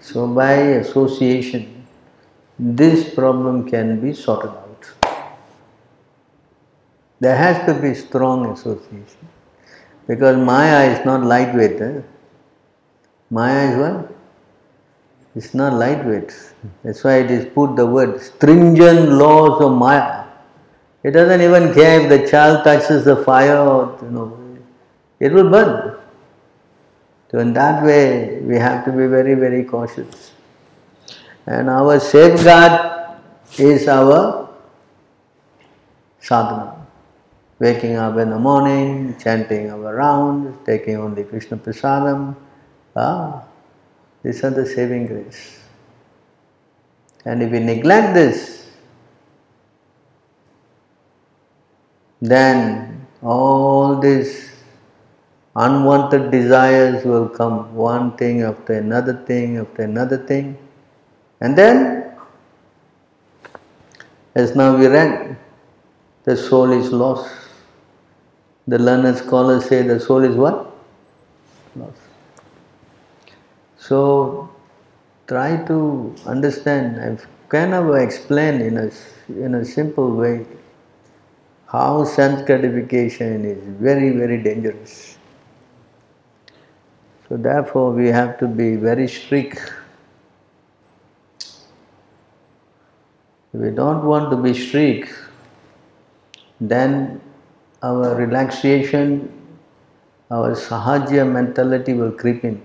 So 0.00 0.26
by 0.26 0.52
association, 0.52 1.86
this 2.58 3.14
problem 3.14 3.68
can 3.68 4.00
be 4.00 4.12
sorted 4.12 4.50
out. 4.50 4.90
There 7.20 7.36
has 7.36 7.66
to 7.66 7.74
be 7.80 7.94
strong 7.94 8.46
association. 8.46 9.28
Because 10.06 10.36
Maya 10.36 10.90
is 10.90 11.04
not 11.04 11.22
lightweight. 11.22 11.80
Eh? 11.80 12.00
Maya 13.30 13.70
is 13.70 13.78
what? 13.78 14.14
It's 15.34 15.52
not 15.52 15.74
lightweight. 15.74 16.32
That's 16.82 17.04
why 17.04 17.18
it 17.18 17.30
is 17.30 17.44
put 17.54 17.76
the 17.76 17.86
word 17.86 18.20
stringent 18.20 19.10
laws 19.10 19.60
of 19.60 19.72
Maya. 19.76 20.24
It 21.02 21.12
doesn't 21.12 21.40
even 21.40 21.74
care 21.74 22.00
if 22.00 22.08
the 22.08 22.28
child 22.28 22.64
touches 22.64 23.04
the 23.04 23.16
fire 23.16 23.58
or 23.58 23.98
you 24.02 24.10
know, 24.10 24.58
it 25.20 25.32
will 25.32 25.50
burn. 25.50 25.97
So 27.30 27.38
in 27.38 27.52
that 27.54 27.84
way 27.84 28.40
we 28.40 28.56
have 28.56 28.84
to 28.86 28.90
be 28.90 29.06
very, 29.06 29.34
very 29.34 29.64
cautious. 29.64 30.32
And 31.46 31.68
our 31.68 31.98
safeguard 32.00 33.18
is 33.58 33.88
our 33.88 34.50
sadhana. 36.20 36.86
Waking 37.58 37.96
up 37.96 38.16
in 38.18 38.30
the 38.30 38.38
morning, 38.38 39.16
chanting 39.18 39.70
our 39.70 39.96
rounds, 39.96 40.56
taking 40.64 40.96
only 40.96 41.24
Krishna 41.24 41.56
prasadam. 41.56 42.36
Ah, 42.94 43.42
these 44.22 44.44
are 44.44 44.50
the 44.50 44.64
saving 44.64 45.06
grace. 45.06 45.58
And 47.24 47.42
if 47.42 47.50
we 47.50 47.58
neglect 47.58 48.14
this, 48.14 48.70
then 52.20 53.06
all 53.22 53.98
these 53.98 54.47
unwanted 55.64 56.30
desires 56.30 57.04
will 57.04 57.28
come, 57.28 57.74
one 57.74 58.16
thing 58.16 58.42
after 58.42 58.74
another 58.74 59.14
thing 59.26 59.58
after 59.58 59.82
another 59.82 60.18
thing. 60.18 60.56
And 61.40 61.58
then, 61.58 62.12
as 64.34 64.54
now 64.54 64.76
we 64.76 64.86
read, 64.86 65.36
the 66.24 66.36
soul 66.36 66.70
is 66.72 66.92
lost. 66.92 67.34
The 68.68 68.78
learned 68.78 69.16
scholars 69.18 69.64
say 69.64 69.82
the 69.82 69.98
soul 69.98 70.22
is 70.22 70.36
what? 70.36 70.72
Lost. 71.74 72.02
So, 73.78 74.50
try 75.26 75.64
to 75.64 76.14
understand. 76.26 77.00
I've 77.00 77.26
kind 77.48 77.74
of 77.74 77.94
explained 77.96 78.62
in 78.62 78.76
a, 78.76 78.90
in 79.28 79.54
a 79.56 79.64
simple 79.64 80.14
way 80.14 80.46
how 81.66 82.04
sense 82.04 82.42
gratification 82.46 83.44
is 83.44 83.58
very, 83.80 84.10
very 84.10 84.42
dangerous. 84.42 85.17
So 87.28 87.36
therefore 87.36 87.92
we 87.92 88.08
have 88.08 88.38
to 88.38 88.48
be 88.48 88.76
very 88.76 89.06
strict. 89.06 89.60
We 93.52 93.70
don't 93.70 94.04
want 94.04 94.30
to 94.30 94.36
be 94.36 94.54
strict, 94.54 95.12
then 96.60 97.20
our 97.82 98.14
relaxation, 98.14 99.32
our 100.30 100.54
sahajya 100.54 101.30
mentality 101.30 101.94
will 101.94 102.12
creep 102.12 102.44
in. 102.44 102.60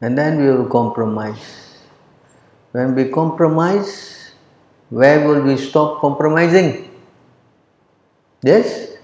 And 0.00 0.16
then 0.18 0.38
we 0.38 0.50
will 0.50 0.68
compromise. 0.68 1.76
When 2.72 2.94
we 2.94 3.08
compromise, 3.08 4.32
where 4.90 5.26
will 5.26 5.42
we 5.42 5.56
stop 5.56 6.00
compromising? 6.00 6.90
Yes? 8.42 8.96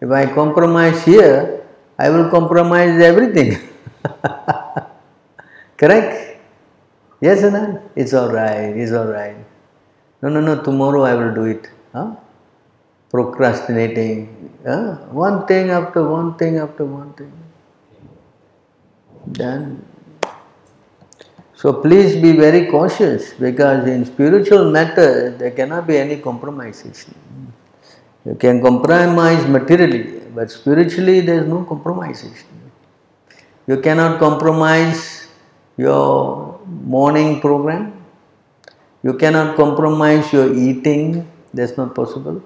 If 0.00 0.10
I 0.10 0.26
compromise 0.32 1.04
here, 1.04 1.57
I 1.98 2.10
will 2.10 2.30
compromise 2.30 3.00
everything. 3.00 3.58
Correct? 5.76 6.40
Yes 7.20 7.42
or 7.42 7.50
no? 7.50 7.82
It's 7.96 8.14
alright, 8.14 8.76
it's 8.76 8.92
alright. 8.92 9.36
No, 10.22 10.28
no, 10.28 10.40
no, 10.40 10.62
tomorrow 10.62 11.02
I 11.02 11.14
will 11.14 11.34
do 11.34 11.44
it. 11.44 11.68
Huh? 11.92 12.14
Procrastinating. 13.10 14.52
Huh? 14.64 14.96
One 15.10 15.46
thing 15.46 15.70
after 15.70 16.08
one 16.08 16.34
thing 16.36 16.58
after 16.58 16.84
one 16.84 17.12
thing. 17.14 17.32
Then 19.26 19.84
so 21.60 21.72
please 21.72 22.14
be 22.14 22.32
very 22.36 22.66
cautious 22.66 23.34
because 23.34 23.84
in 23.88 24.04
spiritual 24.04 24.70
matters 24.70 25.36
there 25.40 25.50
cannot 25.50 25.88
be 25.88 25.96
any 25.96 26.18
compromises. 26.18 27.06
You 28.28 28.34
can 28.34 28.60
compromise 28.60 29.48
materially, 29.48 30.20
but 30.34 30.50
spiritually 30.50 31.20
there 31.20 31.40
is 31.42 31.48
no 31.48 31.64
compromises. 31.64 32.44
You 33.66 33.80
cannot 33.80 34.18
compromise 34.18 35.28
your 35.78 36.60
morning 36.66 37.40
program. 37.40 38.04
You 39.02 39.14
cannot 39.14 39.56
compromise 39.56 40.32
your 40.32 40.52
eating 40.54 41.26
That's 41.54 41.76
not 41.78 41.94
possible. 41.94 42.42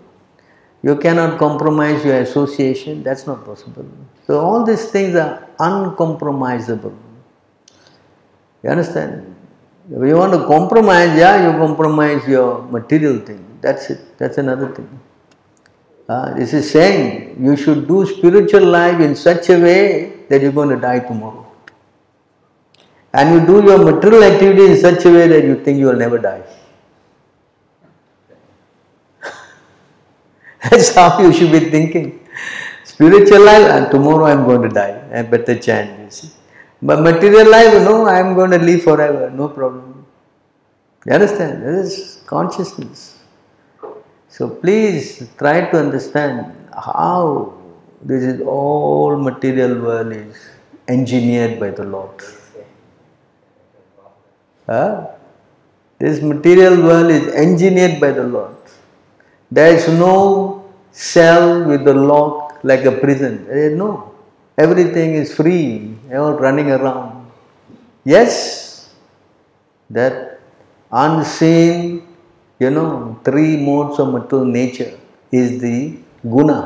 You 0.82 0.96
cannot 0.96 1.38
compromise 1.38 2.04
your 2.04 2.18
association, 2.18 3.02
that's 3.02 3.26
not 3.26 3.44
possible. 3.44 3.86
So 4.26 4.40
all 4.40 4.64
these 4.64 4.86
things 4.90 5.14
are 5.14 5.48
uncompromisable. 5.58 6.94
You 8.62 8.70
understand? 8.70 9.34
If 9.90 10.06
you 10.06 10.16
want 10.16 10.32
to 10.32 10.46
compromise, 10.46 11.18
yeah, 11.18 11.50
you 11.50 11.58
compromise 11.58 12.26
your 12.28 12.62
material 12.62 13.18
thing. 13.20 13.58
That's 13.60 13.90
it. 13.90 14.18
That's 14.18 14.38
another 14.38 14.68
thing. 14.74 14.88
Uh, 16.12 16.34
this 16.38 16.52
is 16.58 16.70
saying 16.70 17.02
you 17.46 17.56
should 17.56 17.82
do 17.90 17.98
spiritual 18.14 18.64
life 18.78 19.00
in 19.00 19.12
such 19.16 19.48
a 19.54 19.58
way 19.66 19.80
that 20.28 20.42
you're 20.42 20.56
going 20.60 20.72
to 20.74 20.80
die 20.88 20.98
tomorrow. 20.98 21.44
And 23.14 23.34
you 23.34 23.46
do 23.46 23.64
your 23.68 23.78
material 23.78 24.24
activity 24.24 24.64
in 24.72 24.76
such 24.76 25.06
a 25.06 25.10
way 25.10 25.26
that 25.28 25.44
you 25.44 25.54
think 25.64 25.78
you 25.78 25.86
will 25.86 26.02
never 26.04 26.18
die. 26.18 26.42
That's 30.70 30.94
how 30.94 31.08
you 31.22 31.32
should 31.32 31.52
be 31.52 31.60
thinking. 31.76 32.20
Spiritual 32.84 33.44
life, 33.44 33.70
and 33.76 33.90
tomorrow 33.90 34.26
I'm 34.26 34.44
going 34.44 34.62
to 34.68 34.68
die. 34.68 34.94
I 35.14 35.22
better 35.22 35.58
chant, 35.58 35.98
you 36.00 36.10
see. 36.10 36.30
But 36.82 37.00
material 37.00 37.50
life, 37.50 37.74
no, 37.84 38.06
I'm 38.06 38.34
going 38.34 38.50
to 38.50 38.58
live 38.58 38.82
forever, 38.82 39.30
no 39.30 39.48
problem. 39.48 40.04
You 41.06 41.12
understand? 41.12 41.62
This 41.62 41.98
is 41.98 42.22
consciousness. 42.26 43.11
So 44.34 44.48
please 44.48 45.28
try 45.36 45.70
to 45.70 45.78
understand 45.78 46.56
how 46.72 47.52
this 48.00 48.22
is 48.22 48.40
all 48.40 49.16
material 49.16 49.74
world 49.78 50.12
is 50.12 50.36
engineered 50.88 51.60
by 51.60 51.70
the 51.70 51.84
Lord. 51.84 52.16
Huh? 54.66 55.08
This 55.98 56.22
material 56.22 56.82
world 56.82 57.10
is 57.10 57.28
engineered 57.34 58.00
by 58.00 58.12
the 58.12 58.24
Lord. 58.24 58.56
There 59.50 59.74
is 59.74 59.86
no 59.88 60.64
cell 60.92 61.68
with 61.68 61.86
a 61.86 61.92
lock 61.92 62.58
like 62.62 62.86
a 62.86 62.92
prison. 62.92 63.46
Eh, 63.50 63.68
no. 63.68 64.14
Everything 64.56 65.12
is 65.12 65.34
free, 65.34 65.94
all 66.10 66.32
running 66.32 66.70
around. 66.70 67.30
Yes, 68.02 68.88
that 69.90 70.40
unseen, 70.90 72.11
you 72.62 72.70
know, 72.70 73.18
three 73.24 73.56
modes 73.68 73.98
of 73.98 74.12
material 74.12 74.46
nature 74.46 74.92
is 75.40 75.60
the 75.60 75.76
guna, 76.34 76.58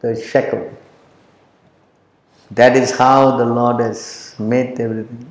the 0.00 0.10
shackle. 0.30 0.64
That 2.58 2.76
is 2.76 2.90
how 3.02 3.36
the 3.38 3.46
Lord 3.58 3.80
has 3.80 4.34
made 4.38 4.78
everything. 4.78 5.26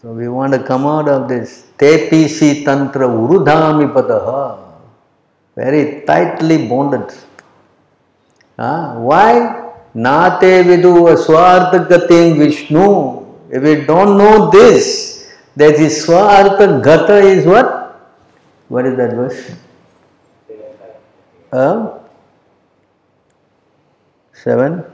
So 0.00 0.12
we 0.12 0.28
want 0.28 0.52
to 0.54 0.62
come 0.70 0.86
out 0.86 1.08
of 1.08 1.28
this 1.28 1.50
tepisi 1.78 2.64
tantra 2.64 3.06
urudhami 3.08 3.86
padaha, 3.96 4.58
very 5.56 6.02
tightly 6.06 6.66
bonded. 6.68 7.08
Ah, 8.58 8.98
why? 8.98 9.32
Nate 9.94 10.52
vidu 10.68 10.94
swartha 11.26 11.86
gatim 11.88 12.38
Vishnu. 12.38 12.86
If 13.50 13.62
we 13.62 13.74
don't 13.84 14.18
know 14.18 14.50
this, 14.50 15.13
that 15.56 15.74
is 15.74 16.04
swartha 16.04 16.82
gata 16.82 17.18
is 17.18 17.46
what? 17.46 17.68
What 18.68 18.86
is 18.86 18.96
that 18.96 19.14
verse? 19.14 19.52
Uh, 21.52 21.98
seven? 24.32 24.84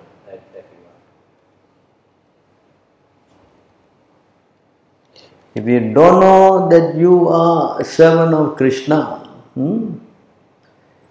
If 5.55 5.67
you 5.67 5.81
don't 5.93 6.21
know 6.21 6.69
that 6.69 6.95
you 6.97 7.29
are 7.29 7.81
a 7.81 7.85
servant 7.85 8.35
of 8.35 8.57
Krishna, 8.57 9.29
hmm? 9.55 9.99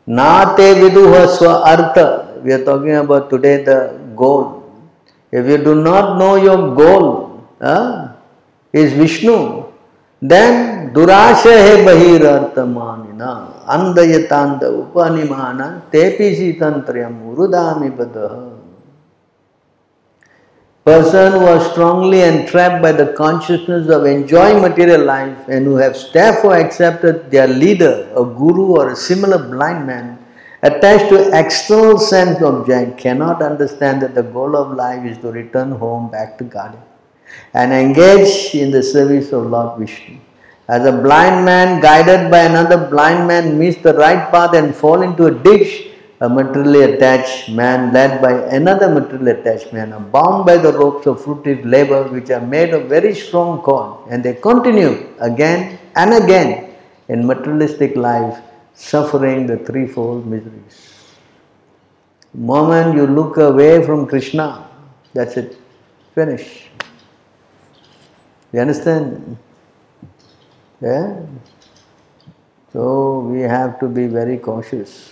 Nate 0.07 0.67
viduha 0.81 1.27
swa 1.37 1.65
artha. 1.65 2.39
We 2.43 2.53
are 2.53 2.63
talking 2.63 2.95
about 2.95 3.29
today 3.29 3.63
the 3.63 3.99
goal. 4.15 4.63
If 5.31 5.45
you 5.45 5.57
do 5.57 5.75
not 5.75 6.17
know 6.17 6.35
your 6.35 6.73
goal 6.73 7.47
huh, 7.61 8.08
is 8.71 8.93
Vishnu, 8.93 9.65
then 10.21 10.93
durasha 10.93 11.53
he 11.65 11.83
bahir 11.85 12.53
andayatanda 13.75 14.67
upanimana 14.69 15.81
tepisi 15.91 16.59
tantriyam 16.59 17.33
urudami. 17.33 17.89
Person 20.85 21.33
who 21.33 21.45
are 21.45 21.63
strongly 21.71 22.21
entrapped 22.21 22.81
by 22.81 22.91
the 22.91 23.13
consciousness 23.13 23.89
of 23.89 24.05
enjoying 24.05 24.61
material 24.61 25.03
life 25.03 25.47
and 25.47 25.65
who 25.65 25.75
have 25.75 25.95
therefore 26.13 26.55
accepted 26.55 27.29
their 27.29 27.47
leader, 27.47 28.09
a 28.15 28.23
guru 28.23 28.75
or 28.77 28.91
a 28.91 28.95
similar 28.95 29.37
blind 29.37 29.85
man, 29.85 30.17
attached 30.63 31.09
to 31.09 31.29
external 31.37 31.99
sense 31.99 32.41
object, 32.41 32.97
cannot 32.97 33.41
understand 33.41 34.01
that 34.01 34.15
the 34.15 34.23
goal 34.23 34.55
of 34.55 34.75
life 34.75 35.05
is 35.05 35.17
to 35.19 35.31
return 35.31 35.71
home 35.71 36.09
back 36.09 36.37
to 36.39 36.43
Godhead 36.43 36.88
and 37.53 37.73
engage 37.73 38.53
in 38.55 38.71
the 38.71 38.83
service 38.83 39.31
of 39.31 39.47
Lord 39.47 39.79
Vishnu. 39.79 40.17
As 40.67 40.85
a 40.85 40.91
blind 40.91 41.45
man 41.45 41.81
guided 41.81 42.29
by 42.29 42.41
another 42.41 42.89
blind 42.89 43.27
man 43.27 43.57
meets 43.57 43.81
the 43.81 43.93
right 43.93 44.29
path 44.31 44.53
and 44.53 44.75
fall 44.75 45.01
into 45.01 45.25
a 45.25 45.31
ditch, 45.31 45.87
a 46.21 46.29
materially 46.29 46.83
attached 46.83 47.49
man 47.49 47.93
led 47.93 48.21
by 48.21 48.33
another 48.57 48.89
materially 48.89 49.31
attached 49.31 49.71
man 49.71 49.93
are 49.93 50.01
bound 50.01 50.45
by 50.45 50.57
the 50.57 50.71
ropes 50.73 51.07
of 51.07 51.21
fruitive 51.21 51.63
labor 51.65 52.03
which 52.09 52.29
are 52.29 52.45
made 52.45 52.73
of 52.73 52.89
very 52.89 53.15
strong 53.15 53.61
cord 53.61 54.11
and 54.11 54.23
they 54.23 54.33
continue 54.33 54.93
again 55.19 55.79
and 55.95 56.13
again 56.13 56.75
in 57.07 57.25
materialistic 57.25 57.95
life 57.95 58.37
suffering 58.73 59.47
the 59.47 59.57
threefold 59.57 60.27
miseries. 60.27 60.77
Moment 62.33 62.95
you 62.95 63.07
look 63.07 63.37
away 63.37 63.83
from 63.85 64.05
Krishna, 64.05 64.69
that's 65.13 65.35
it, 65.37 65.57
finish. 66.13 66.68
You 68.51 68.61
understand? 68.61 69.37
Yeah? 70.81 71.21
So 72.73 73.19
we 73.19 73.41
have 73.41 73.79
to 73.79 73.87
be 73.87 74.07
very 74.07 74.37
cautious. 74.37 75.11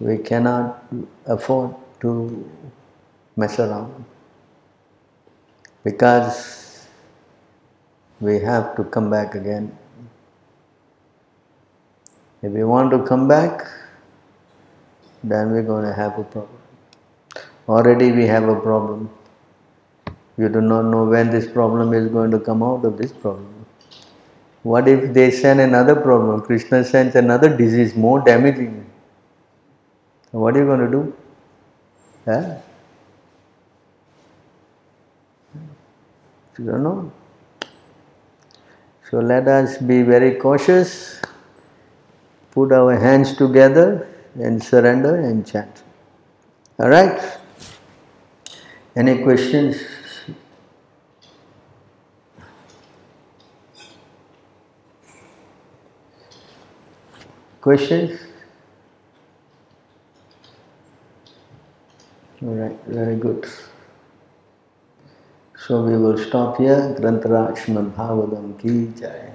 We 0.00 0.18
cannot 0.18 0.84
afford 1.26 1.74
to 2.00 2.50
mess 3.36 3.58
around 3.58 4.04
because 5.82 6.86
we 8.20 8.38
have 8.40 8.76
to 8.76 8.84
come 8.84 9.10
back 9.10 9.34
again. 9.34 9.76
If 12.42 12.52
we 12.52 12.64
want 12.64 12.90
to 12.90 13.02
come 13.04 13.26
back, 13.26 13.66
then 15.22 15.50
we're 15.50 15.62
going 15.62 15.84
to 15.84 15.94
have 15.94 16.18
a 16.18 16.24
problem. 16.24 16.58
Already 17.68 18.12
we 18.12 18.26
have 18.26 18.48
a 18.48 18.60
problem. 18.60 19.10
You 20.36 20.48
do 20.48 20.60
not 20.60 20.82
know 20.86 21.04
when 21.04 21.30
this 21.30 21.46
problem 21.46 21.92
is 21.92 22.08
going 22.08 22.30
to 22.32 22.38
come 22.40 22.62
out 22.62 22.84
of 22.84 22.98
this 22.98 23.12
problem. 23.12 23.66
What 24.62 24.88
if 24.88 25.12
they 25.12 25.30
send 25.30 25.60
another 25.60 25.94
problem? 25.94 26.40
Krishna 26.40 26.84
sends 26.84 27.14
another 27.14 27.54
disease 27.54 27.94
more 27.94 28.20
damaging. 28.20 28.90
What 30.32 30.56
are 30.56 30.60
you 30.60 30.66
going 30.66 30.80
to 30.80 30.90
do? 30.90 31.14
You 36.58 36.64
don't 36.64 36.82
know. 36.82 37.12
So 39.10 39.18
let 39.18 39.46
us 39.46 39.76
be 39.78 40.02
very 40.02 40.36
cautious, 40.36 41.20
put 42.50 42.72
our 42.72 42.98
hands 42.98 43.36
together 43.36 44.08
and 44.34 44.62
surrender 44.62 45.16
and 45.16 45.46
chant. 45.46 45.82
Alright? 46.80 47.38
Any 48.96 49.22
questions? 49.22 49.76
Questions? 57.64 58.20
Alright, 62.42 62.78
very 62.86 63.16
good. 63.16 63.46
So 65.56 65.82
we 65.82 65.96
will 65.96 66.18
stop 66.18 66.58
here. 66.58 66.94
Grantharaj 67.00 67.56
Srimad 67.56 67.92
Bhagavatam 67.92 68.60
ki 68.60 69.00
jai. 69.00 69.33